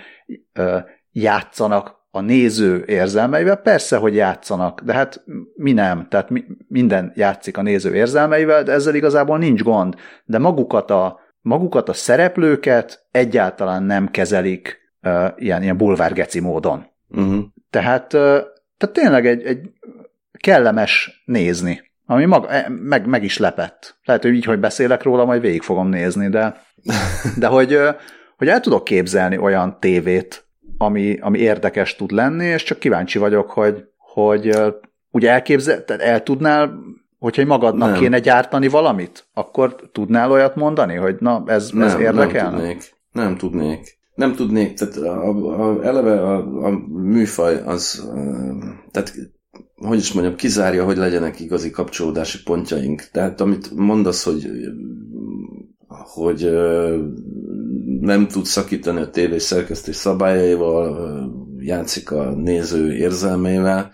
játszanak 1.12 1.99
a 2.12 2.22
néző 2.22 2.84
érzelmeivel, 2.88 3.56
persze, 3.56 3.98
hogy 3.98 4.16
játszanak, 4.16 4.82
de 4.82 4.94
hát 4.94 5.24
mi 5.56 5.72
nem, 5.72 6.08
tehát 6.10 6.30
mi, 6.30 6.44
minden 6.68 7.12
játszik 7.16 7.58
a 7.58 7.62
néző 7.62 7.96
érzelmeivel, 7.96 8.64
de 8.64 8.72
ezzel 8.72 8.96
igazából 8.96 9.38
nincs 9.38 9.64
gond, 9.64 9.96
de 10.26 10.38
magukat 10.38 10.92
a, 10.92 11.20
magukat 11.42 11.90
a 11.90 11.94
szereplőket 11.94 13.06
egyáltalán 13.12 13.84
nem 13.84 14.12
kezelik 14.12 14.78
uh, 15.04 15.28
ilyen, 15.36 15.64
ilyen 15.64 15.78
bulvárgeci 15.78 16.40
módon. 16.40 16.86
Uh-huh. 17.10 17.44
Tehát, 17.70 18.14
uh, 18.14 18.20
tehát 18.78 18.94
tényleg 18.94 19.28
egy, 19.28 19.44
egy 19.44 19.60
kellemes 20.38 21.24
nézni, 21.26 21.82
ami 22.06 22.26
maga, 22.26 22.50
e, 22.50 22.70
meg, 22.70 23.08
meg 23.08 23.24
is 23.24 23.38
lepett. 23.38 23.98
Lehet, 24.04 24.22
hogy 24.22 24.34
így, 24.34 24.46
hogy 24.46 24.60
beszélek 24.60 25.04
róla, 25.04 25.26
majd 25.26 25.42
végig 25.42 25.62
fogom 25.62 25.88
nézni, 25.90 26.30
de, 26.30 26.62
de 27.38 27.48
hogy, 27.48 27.78
hogy 28.38 28.48
el 28.48 28.60
tudok 28.60 28.84
képzelni 28.84 29.38
olyan 29.38 29.80
tévét, 29.80 30.49
ami, 30.82 31.18
ami 31.22 31.40
érdekes 31.40 31.96
tud 31.96 32.12
lenni, 32.12 32.46
és 32.46 32.64
csak 32.64 32.80
kíváncsi 32.80 33.18
vagyok, 33.18 33.52
hogy, 33.52 33.84
hogy 33.98 34.58
ugye 35.12 35.32
elképzel, 35.32 35.86
tehát 35.86 36.02
el 36.02 36.24
tudnál, 36.24 36.80
hogyha 37.20 37.46
magadnak 37.46 37.90
nem. 37.90 38.00
kéne 38.00 38.20
gyártani 38.20 38.68
valamit, 38.68 39.28
akkor 39.34 39.76
tudnál 39.92 40.32
olyat 40.32 40.56
mondani, 40.56 40.96
hogy 40.96 41.16
na, 41.20 41.44
ez, 41.46 41.70
nem, 41.70 41.88
ez 41.88 42.00
érdekel? 42.00 42.50
Nem 42.50 42.58
tudnék. 42.58 42.94
Nem 43.12 43.38
tudnék. 43.38 43.98
Nem 44.16 44.36
tudnék, 44.36 44.74
tehát 44.74 44.96
a, 44.96 45.70
a, 45.70 45.84
eleve 45.84 46.22
a, 46.22 46.66
a 46.66 46.70
műfaj 46.88 47.62
az, 47.66 48.12
tehát 48.92 49.14
hogy 49.76 49.98
is 49.98 50.14
mondjam, 50.14 50.36
kizárja, 50.36 50.84
hogy 50.84 50.98
legyenek 50.98 51.40
igazi 51.40 51.70
kapcsolódási 51.70 52.44
pontjaink. 52.44 53.10
Tehát 53.12 53.42
amit 53.42 53.72
mondasz, 53.76 54.24
hogy 54.24 54.50
hogy 55.88 56.50
nem 58.00 58.28
tud 58.28 58.46
szakítani 58.46 59.02
a 59.02 59.10
tévé 59.10 59.38
szerkesztés 59.38 59.96
szabályaival, 59.96 61.32
játszik 61.60 62.12
a 62.12 62.32
néző 62.32 62.94
érzelmeivel. 62.94 63.92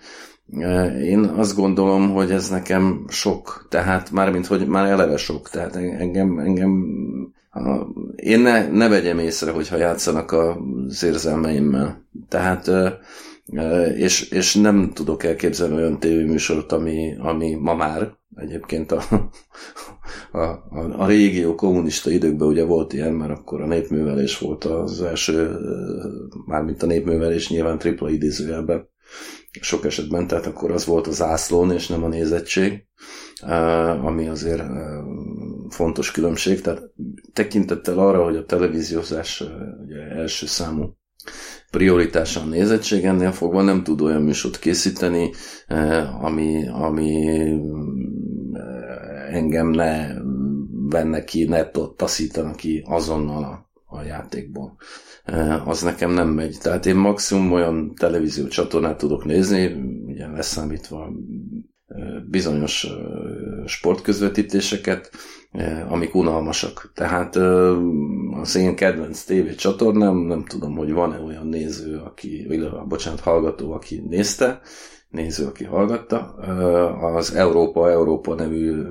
Én 1.02 1.24
azt 1.24 1.56
gondolom, 1.56 2.12
hogy 2.12 2.30
ez 2.30 2.48
nekem 2.48 3.04
sok, 3.08 3.66
tehát 3.70 4.10
mármint, 4.10 4.46
hogy 4.46 4.66
már 4.66 4.86
eleve 4.86 5.16
sok, 5.16 5.50
tehát 5.50 5.76
engem, 5.76 6.38
engem 6.38 6.84
én 8.16 8.40
ne, 8.40 8.68
ne 8.68 8.88
vegyem 8.88 9.18
észre, 9.18 9.50
hogyha 9.50 9.76
játszanak 9.76 10.32
az 10.32 11.02
érzelmeimmel. 11.02 12.04
Tehát 12.28 12.70
és, 13.96 14.30
és 14.30 14.54
nem 14.54 14.90
tudok 14.94 15.24
elképzelni 15.24 15.74
olyan 15.74 16.00
tévéműsort, 16.00 16.72
ami, 16.72 17.16
ami 17.18 17.54
ma 17.54 17.74
már 17.74 18.16
egyébként 18.34 18.92
a, 18.92 19.02
a, 20.32 20.38
a, 20.38 20.94
a 20.96 21.06
régió 21.06 21.54
kommunista 21.54 22.10
időkben 22.10 22.48
ugye 22.48 22.64
volt 22.64 22.92
ilyen, 22.92 23.12
mert 23.12 23.30
akkor 23.30 23.60
a 23.60 23.66
népművelés 23.66 24.38
volt 24.38 24.64
az 24.64 25.02
első, 25.02 25.58
mármint 26.46 26.82
a 26.82 26.86
népművelés 26.86 27.48
nyilván 27.48 27.78
tripla 27.78 28.10
idézőjelben 28.10 28.88
sok 29.60 29.84
esetben, 29.84 30.26
tehát 30.26 30.46
akkor 30.46 30.70
az 30.70 30.86
volt 30.86 31.06
az 31.06 31.22
ászlón, 31.22 31.72
és 31.72 31.86
nem 31.86 32.04
a 32.04 32.08
nézettség, 32.08 32.86
ami 34.02 34.28
azért 34.28 34.62
fontos 35.68 36.10
különbség. 36.10 36.60
Tehát 36.60 36.82
tekintettel 37.32 37.98
arra, 37.98 38.24
hogy 38.24 38.36
a 38.36 38.44
televíziózás 38.44 39.44
ugye 39.84 39.96
első 39.96 40.46
számú 40.46 40.96
prioritása 41.70 42.40
a 42.40 42.44
nézettség, 42.44 43.04
ennél 43.04 43.32
fogva 43.32 43.62
nem 43.62 43.82
tud 43.82 44.00
olyan 44.00 44.22
műsort 44.22 44.58
készíteni, 44.58 45.30
ami, 46.20 46.68
ami 46.68 47.26
engem 49.30 49.70
ne 49.70 50.06
venne 50.88 51.24
ki, 51.24 51.44
ne 51.44 51.70
taszítana 51.96 52.54
ki 52.54 52.84
azonnal 52.86 53.44
a, 53.44 53.70
a 53.96 54.02
játékból. 54.02 54.76
Az 55.64 55.82
nekem 55.82 56.10
nem 56.10 56.28
megy. 56.28 56.56
Tehát 56.62 56.86
én 56.86 56.96
maximum 56.96 57.52
olyan 57.52 57.94
televízió 57.94 58.46
csatornát 58.46 58.98
tudok 58.98 59.24
nézni, 59.24 59.72
ugye 60.06 60.26
leszámítva 60.26 61.12
bizonyos 62.30 62.86
sportközvetítéseket, 63.66 65.10
amik 65.88 66.14
unalmasak. 66.14 66.90
Tehát 66.94 67.36
az 68.40 68.56
én 68.56 68.76
kedvenc 68.76 69.22
tévé 69.22 69.54
csatornám, 69.54 70.16
nem 70.16 70.44
tudom, 70.44 70.76
hogy 70.76 70.92
van-e 70.92 71.18
olyan 71.18 71.46
néző, 71.46 71.96
aki, 71.96 72.44
vagy 72.48 72.68
bocsánat, 72.88 73.20
hallgató, 73.20 73.72
aki 73.72 74.02
nézte, 74.08 74.60
néző, 75.10 75.46
aki 75.46 75.64
hallgatta. 75.64 76.18
Az 77.14 77.34
Európa 77.34 77.90
Európa 77.90 78.34
nevű 78.34 78.82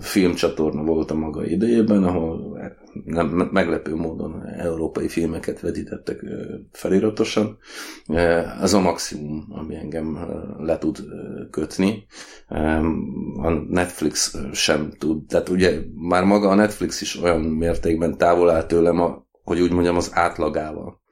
filmcsatorna 0.00 0.82
volt 0.82 1.10
a 1.10 1.14
maga 1.14 1.44
idejében, 1.44 2.04
ahol 2.04 2.58
nem, 3.04 3.48
meglepő 3.52 3.94
módon 3.94 4.46
európai 4.58 5.08
filmeket 5.08 5.60
vetítettek 5.60 6.24
feliratosan. 6.72 7.58
Ez 8.60 8.72
a 8.72 8.80
maximum, 8.80 9.46
ami 9.48 9.74
engem 9.74 10.18
le 10.58 10.78
tud 10.78 10.98
kötni. 11.50 12.06
A 13.36 13.50
Netflix 13.68 14.34
sem 14.52 14.90
tud, 14.98 15.26
tehát 15.26 15.48
ugye 15.48 15.80
már 15.94 16.24
maga 16.24 16.48
a 16.48 16.54
Netflix 16.54 17.00
is 17.00 17.22
olyan 17.22 17.40
mértékben 17.40 18.16
távol 18.18 18.50
áll 18.50 18.66
tőlem, 18.66 19.24
hogy 19.44 19.60
úgy 19.60 19.72
mondjam 19.72 19.96
az 19.96 20.10
átlagával 20.14 21.04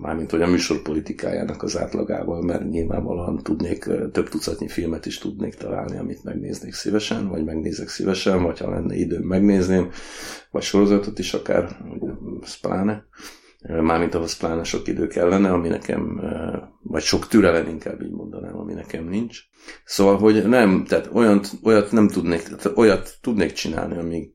mármint 0.00 0.30
hogy 0.30 0.42
a 0.42 0.46
műsor 0.46 0.82
politikájának 0.82 1.62
az 1.62 1.78
átlagával, 1.78 2.42
mert 2.42 2.70
nyilvánvalóan 2.70 3.42
tudnék, 3.42 3.88
több 4.12 4.28
tucatnyi 4.28 4.68
filmet 4.68 5.06
is 5.06 5.18
tudnék 5.18 5.54
találni, 5.54 5.96
amit 5.96 6.24
megnéznék 6.24 6.72
szívesen, 6.72 7.28
vagy 7.28 7.44
megnézek 7.44 7.88
szívesen, 7.88 8.42
vagy 8.42 8.58
ha 8.58 8.70
lenne 8.70 8.94
időm 8.94 9.22
megnézném, 9.22 9.90
vagy 10.50 10.62
sorozatot 10.62 11.18
is 11.18 11.34
akár, 11.34 11.76
pláne. 12.60 13.06
Mármint 13.68 14.14
ahhoz 14.14 14.36
pláne 14.36 14.64
sok 14.64 14.88
idő 14.88 15.06
kellene, 15.06 15.52
ami 15.52 15.68
nekem, 15.68 16.20
vagy 16.82 17.02
sok 17.02 17.26
türelem 17.26 17.68
inkább 17.68 18.02
így 18.02 18.10
mondanám, 18.10 18.58
ami 18.58 18.72
nekem 18.72 19.04
nincs. 19.04 19.38
Szóval, 19.84 20.18
hogy 20.18 20.48
nem, 20.48 20.84
tehát 20.84 21.08
olyat, 21.12 21.50
olyat 21.62 21.92
nem 21.92 22.08
tudnék, 22.08 22.42
olyat 22.74 23.18
tudnék 23.20 23.52
csinálni, 23.52 23.98
ami 23.98 24.30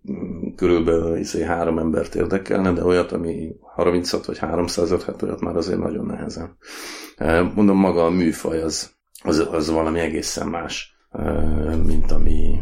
körülbelül 0.55 1.17
izé, 1.17 1.43
három 1.43 1.77
embert 1.77 2.15
érdekelne, 2.15 2.71
de 2.71 2.83
olyat, 2.83 3.11
ami 3.11 3.55
36 3.61 4.25
vagy 4.25 4.37
300 4.37 5.03
hát 5.03 5.21
olyat 5.21 5.41
már 5.41 5.55
azért 5.55 5.79
nagyon 5.79 6.05
nehezen. 6.05 6.57
Mondom, 7.55 7.77
maga 7.77 8.05
a 8.05 8.09
műfaj 8.09 8.61
az, 8.61 8.91
az, 9.23 9.47
az 9.51 9.69
valami 9.69 9.99
egészen 9.99 10.47
más, 10.47 10.95
mint 11.85 12.11
ami, 12.11 12.59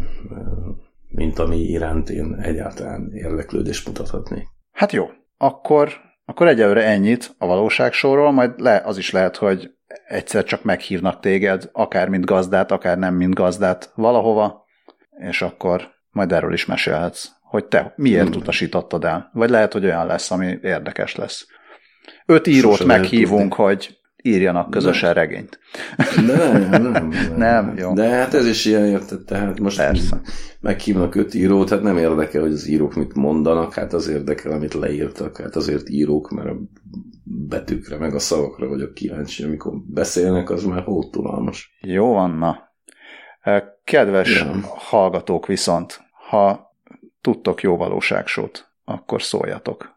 mint 1.08 1.40
ami 1.40 1.58
iránt 1.58 2.10
én 2.10 2.36
egyáltalán 2.42 3.12
érdeklődést 3.14 3.88
mutathatnék. 3.88 4.48
Hát 4.72 4.92
jó, 4.92 5.06
akkor 5.38 6.05
akkor 6.26 6.48
egyelőre 6.48 6.84
ennyit 6.84 7.36
a 7.38 7.46
valóságsóról, 7.46 8.32
majd 8.32 8.60
le, 8.60 8.82
az 8.86 8.98
is 8.98 9.12
lehet, 9.12 9.36
hogy 9.36 9.72
egyszer 10.08 10.44
csak 10.44 10.64
meghívnak 10.64 11.20
téged, 11.20 11.70
akár 11.72 12.10
mint 12.10 12.26
gazdát, 12.26 12.72
akár 12.72 12.98
nem 12.98 13.16
mint 13.16 13.34
gazdát 13.34 13.92
valahova, 13.96 14.66
és 15.18 15.42
akkor 15.42 15.94
majd 16.10 16.32
erről 16.32 16.54
is 16.54 16.66
mesélhetsz, 16.66 17.28
hogy 17.42 17.66
te 17.66 17.94
miért 17.96 18.28
hmm. 18.28 18.38
utasítottad 18.38 19.06
el. 19.06 19.30
Vagy 19.34 19.50
lehet, 19.50 19.74
hogy 19.74 19.86
olyan 19.86 20.06
lesz, 20.06 20.32
ami 20.32 20.58
érdekes 20.62 21.16
lesz. 21.16 21.48
Öt 22.26 22.48
írót 22.48 22.72
Sose 22.72 22.86
meghívunk, 22.86 23.54
hogy 23.54 23.98
írjanak 24.26 24.70
közösen 24.70 25.14
nem. 25.14 25.24
regényt. 25.24 25.60
Nem, 26.26 26.70
nem, 26.70 26.92
nem. 26.92 27.10
nem, 27.38 27.74
jó. 27.78 27.94
De 27.94 28.10
hát 28.10 28.34
ez 28.34 28.48
is 28.48 28.66
ilyen 28.66 28.86
érted, 28.86 29.24
tehát 29.24 29.60
most 29.60 29.78
Persze. 29.78 30.22
meghívnak 30.60 31.16
öt 31.16 31.34
írót, 31.34 31.70
hát 31.70 31.82
nem 31.82 31.98
érdekel, 31.98 32.42
hogy 32.42 32.52
az 32.52 32.68
írók 32.68 32.96
mit 32.96 33.14
mondanak, 33.14 33.74
hát 33.74 33.94
az 33.94 34.08
érdekel, 34.08 34.52
amit 34.52 34.74
leírtak, 34.74 35.38
hát 35.38 35.56
azért 35.56 35.90
írók, 35.90 36.30
mert 36.30 36.50
a 36.50 36.56
betűkre, 37.24 37.98
meg 37.98 38.16
a 38.16 38.20
szavakra 38.20 38.68
vagyok 38.68 38.94
kíváncsi, 38.94 39.44
amikor 39.44 39.74
beszélnek, 39.88 40.50
az 40.50 40.64
már 40.64 40.84
hótulalmas. 40.84 41.78
Jó 41.82 42.14
van, 42.14 42.32
na. 42.32 42.74
Kedves 43.84 44.40
ja. 44.40 44.60
hallgatók 44.76 45.48
viszont, 45.48 46.02
ha 46.30 46.74
tudtok 47.22 47.62
jó 47.62 47.78
valóságsót, 47.78 48.72
akkor 48.86 49.22
szóljatok 49.22 49.95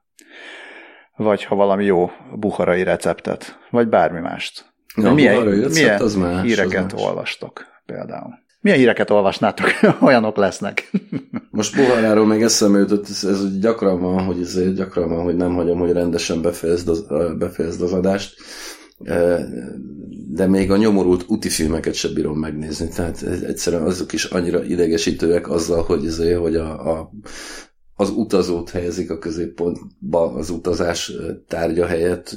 vagy 1.19 1.45
ha 1.45 1.55
valami 1.55 1.85
jó 1.85 2.11
buharai 2.35 2.83
receptet, 2.83 3.59
vagy 3.71 3.89
bármi 3.89 4.21
mást. 4.21 4.64
Ja, 4.97 5.12
milyen 5.12 5.45
recept, 5.45 5.75
milyen 5.75 6.01
az 6.01 6.14
más, 6.14 6.43
híreket 6.43 6.93
az 6.93 7.03
olvastok 7.03 7.64
például? 7.87 8.47
Milyen 8.61 8.79
híreket 8.79 9.11
olvasnátok? 9.11 9.66
Olyanok 10.07 10.37
lesznek. 10.37 10.91
Most 11.51 11.77
Buharáról 11.77 12.27
még 12.27 12.43
eszembe 12.43 12.79
jutott, 12.79 13.09
ez, 13.09 13.25
ez 13.25 13.59
gyakran 13.59 14.01
van, 14.01 14.25
hogy 14.25 14.41
ez 14.41 14.75
gyakran 14.75 15.09
van, 15.09 15.25
hogy 15.25 15.37
nem 15.37 15.55
hagyom, 15.55 15.79
hogy 15.79 15.93
rendesen 15.93 16.43
befejezd 16.43 16.89
az, 16.89 17.07
befejezd 17.39 17.83
az 17.83 17.93
adást, 17.93 18.35
de 20.29 20.47
még 20.47 20.71
a 20.71 20.77
nyomorult 20.77 21.25
úti 21.29 21.49
filmeket 21.49 21.95
sem 21.95 22.14
bírom 22.14 22.39
megnézni, 22.39 22.89
tehát 22.89 23.23
egyszerűen 23.23 23.83
azok 23.83 24.12
is 24.12 24.25
annyira 24.25 24.64
idegesítőek 24.64 25.51
azzal, 25.51 25.83
hogy, 25.83 26.07
azért, 26.07 26.39
hogy 26.39 26.57
a, 26.57 26.99
a 26.99 27.11
az 28.01 28.11
utazót 28.11 28.70
helyezik 28.70 29.11
a 29.11 29.18
középpontba 29.18 30.32
az 30.32 30.51
utazás 30.51 31.12
tárgya 31.49 31.86
helyett, 31.86 32.36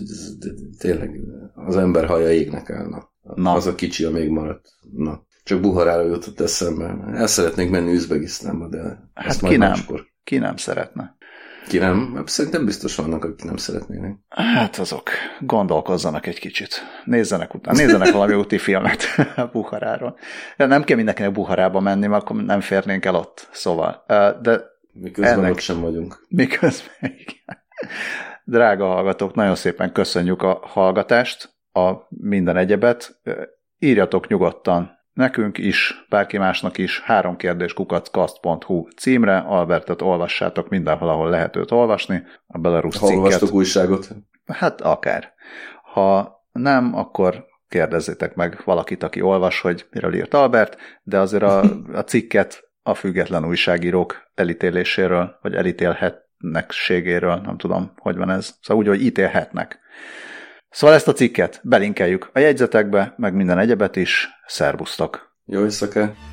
tényleg 0.80 1.20
az 1.56 1.78
ember 1.78 2.06
haja 2.06 2.32
égnek 2.32 2.70
állna. 2.70 3.10
Na. 3.36 3.54
Az 3.54 3.66
a 3.66 3.76
kicsi, 3.76 4.08
még 4.08 4.30
maradt. 4.30 4.70
Na. 4.96 5.26
Csak 5.44 5.62
Buharára 5.62 6.06
jutott 6.06 6.40
eszembe. 6.40 6.98
El 7.14 7.28
szeretnék 7.28 7.70
menni 7.70 7.94
Üzbegisztánba, 7.94 8.68
de 8.68 9.10
hát 9.14 9.40
ki 9.40 9.58
nem, 9.58 9.70
máskor. 9.70 10.06
ki 10.24 10.38
nem 10.38 10.56
szeretne. 10.58 11.16
Ki 11.68 11.78
nem? 11.78 12.14
Hát 12.16 12.28
szerintem 12.28 12.66
biztos 12.66 12.96
vannak, 12.96 13.24
akik 13.24 13.44
nem 13.46 13.58
szeretnének. 13.58 14.18
Hát 14.30 14.78
azok 14.78 15.10
gondolkozzanak 15.40 16.28
egy 16.28 16.40
kicsit. 16.40 16.82
Nézzenek 17.06 17.54
utána, 17.54 17.78
nézzenek 17.78 18.12
valami 18.12 18.34
úti 18.34 18.58
filmet 18.58 19.04
Buharáról. 19.54 20.18
De 20.58 20.66
nem 20.66 20.84
kell 20.84 20.96
mindenkinek 20.96 21.32
Buharába 21.32 21.80
menni, 21.80 22.08
mert 22.08 22.22
akkor 22.22 22.44
nem 22.44 22.62
férnénk 22.62 23.06
el 23.06 23.16
ott. 23.16 23.50
Szóval, 23.52 24.04
de 24.42 24.71
Miközben 24.94 25.40
ennek, 25.40 25.52
ott 25.52 25.60
sem 25.60 25.80
vagyunk. 25.80 26.26
Miközben, 26.30 26.92
igen. 27.02 27.64
Drága 28.44 28.86
hallgatók, 28.86 29.34
nagyon 29.34 29.56
szépen 29.56 29.92
köszönjük 29.92 30.42
a 30.42 30.60
hallgatást, 30.64 31.56
a 31.74 31.92
minden 32.10 32.58
egyebet. 32.58 33.22
Írjatok 33.80 34.28
nyugodtan 34.28 35.00
nekünk 35.14 35.58
is, 35.58 36.06
bárki 36.10 36.38
másnak 36.38 36.78
is, 36.78 37.00
három 37.00 37.36
kérdés 37.36 37.74
kukacKast.hu 37.74 38.88
címre, 38.98 39.38
Albertet 39.38 40.02
olvassátok 40.02 40.70
mindenhol, 40.70 41.10
ahol 41.10 41.30
lehet 41.30 41.56
őt 41.56 41.72
olvasni, 41.72 42.24
a 42.48 42.58
Belarus 42.58 42.98
cikket. 42.98 43.16
Olvastok 43.16 43.54
újságot? 43.54 44.08
Hát 44.46 44.82
akár. 44.82 45.34
Ha 45.94 46.40
nem, 46.52 46.96
akkor 46.96 47.46
kérdezzétek 47.68 48.36
meg 48.36 48.62
valakit, 48.66 49.04
aki 49.04 49.22
olvas, 49.22 49.62
hogy 49.62 49.88
miről 49.92 50.14
írt 50.14 50.34
Albert, 50.34 50.78
de 51.04 51.20
azért 51.20 51.44
a, 51.44 51.62
a 51.94 52.02
cikket 52.02 52.71
a 52.84 52.94
független 52.94 53.46
újságírók 53.46 54.32
elítéléséről, 54.36 55.38
vagy 55.42 55.56
elítélhetnekségéről, 55.56 57.36
nem 57.36 57.58
tudom, 57.58 57.92
hogy 57.98 58.16
van 58.18 58.30
ez. 58.30 58.56
Szóval 58.62 58.84
úgy, 58.84 58.90
hogy 58.90 59.06
ítélhetnek. 59.06 59.80
Szóval 60.70 60.96
ezt 60.96 61.08
a 61.08 61.14
cikket 61.14 61.60
belinkeljük 61.64 62.30
a 62.34 62.40
jegyzetekbe, 62.40 63.14
meg 63.18 63.34
minden 63.34 63.58
egyebet 63.58 63.96
is. 63.96 64.30
Szerbusztok! 64.46 65.36
Jó 65.46 65.64
éjszakát! 65.64 66.31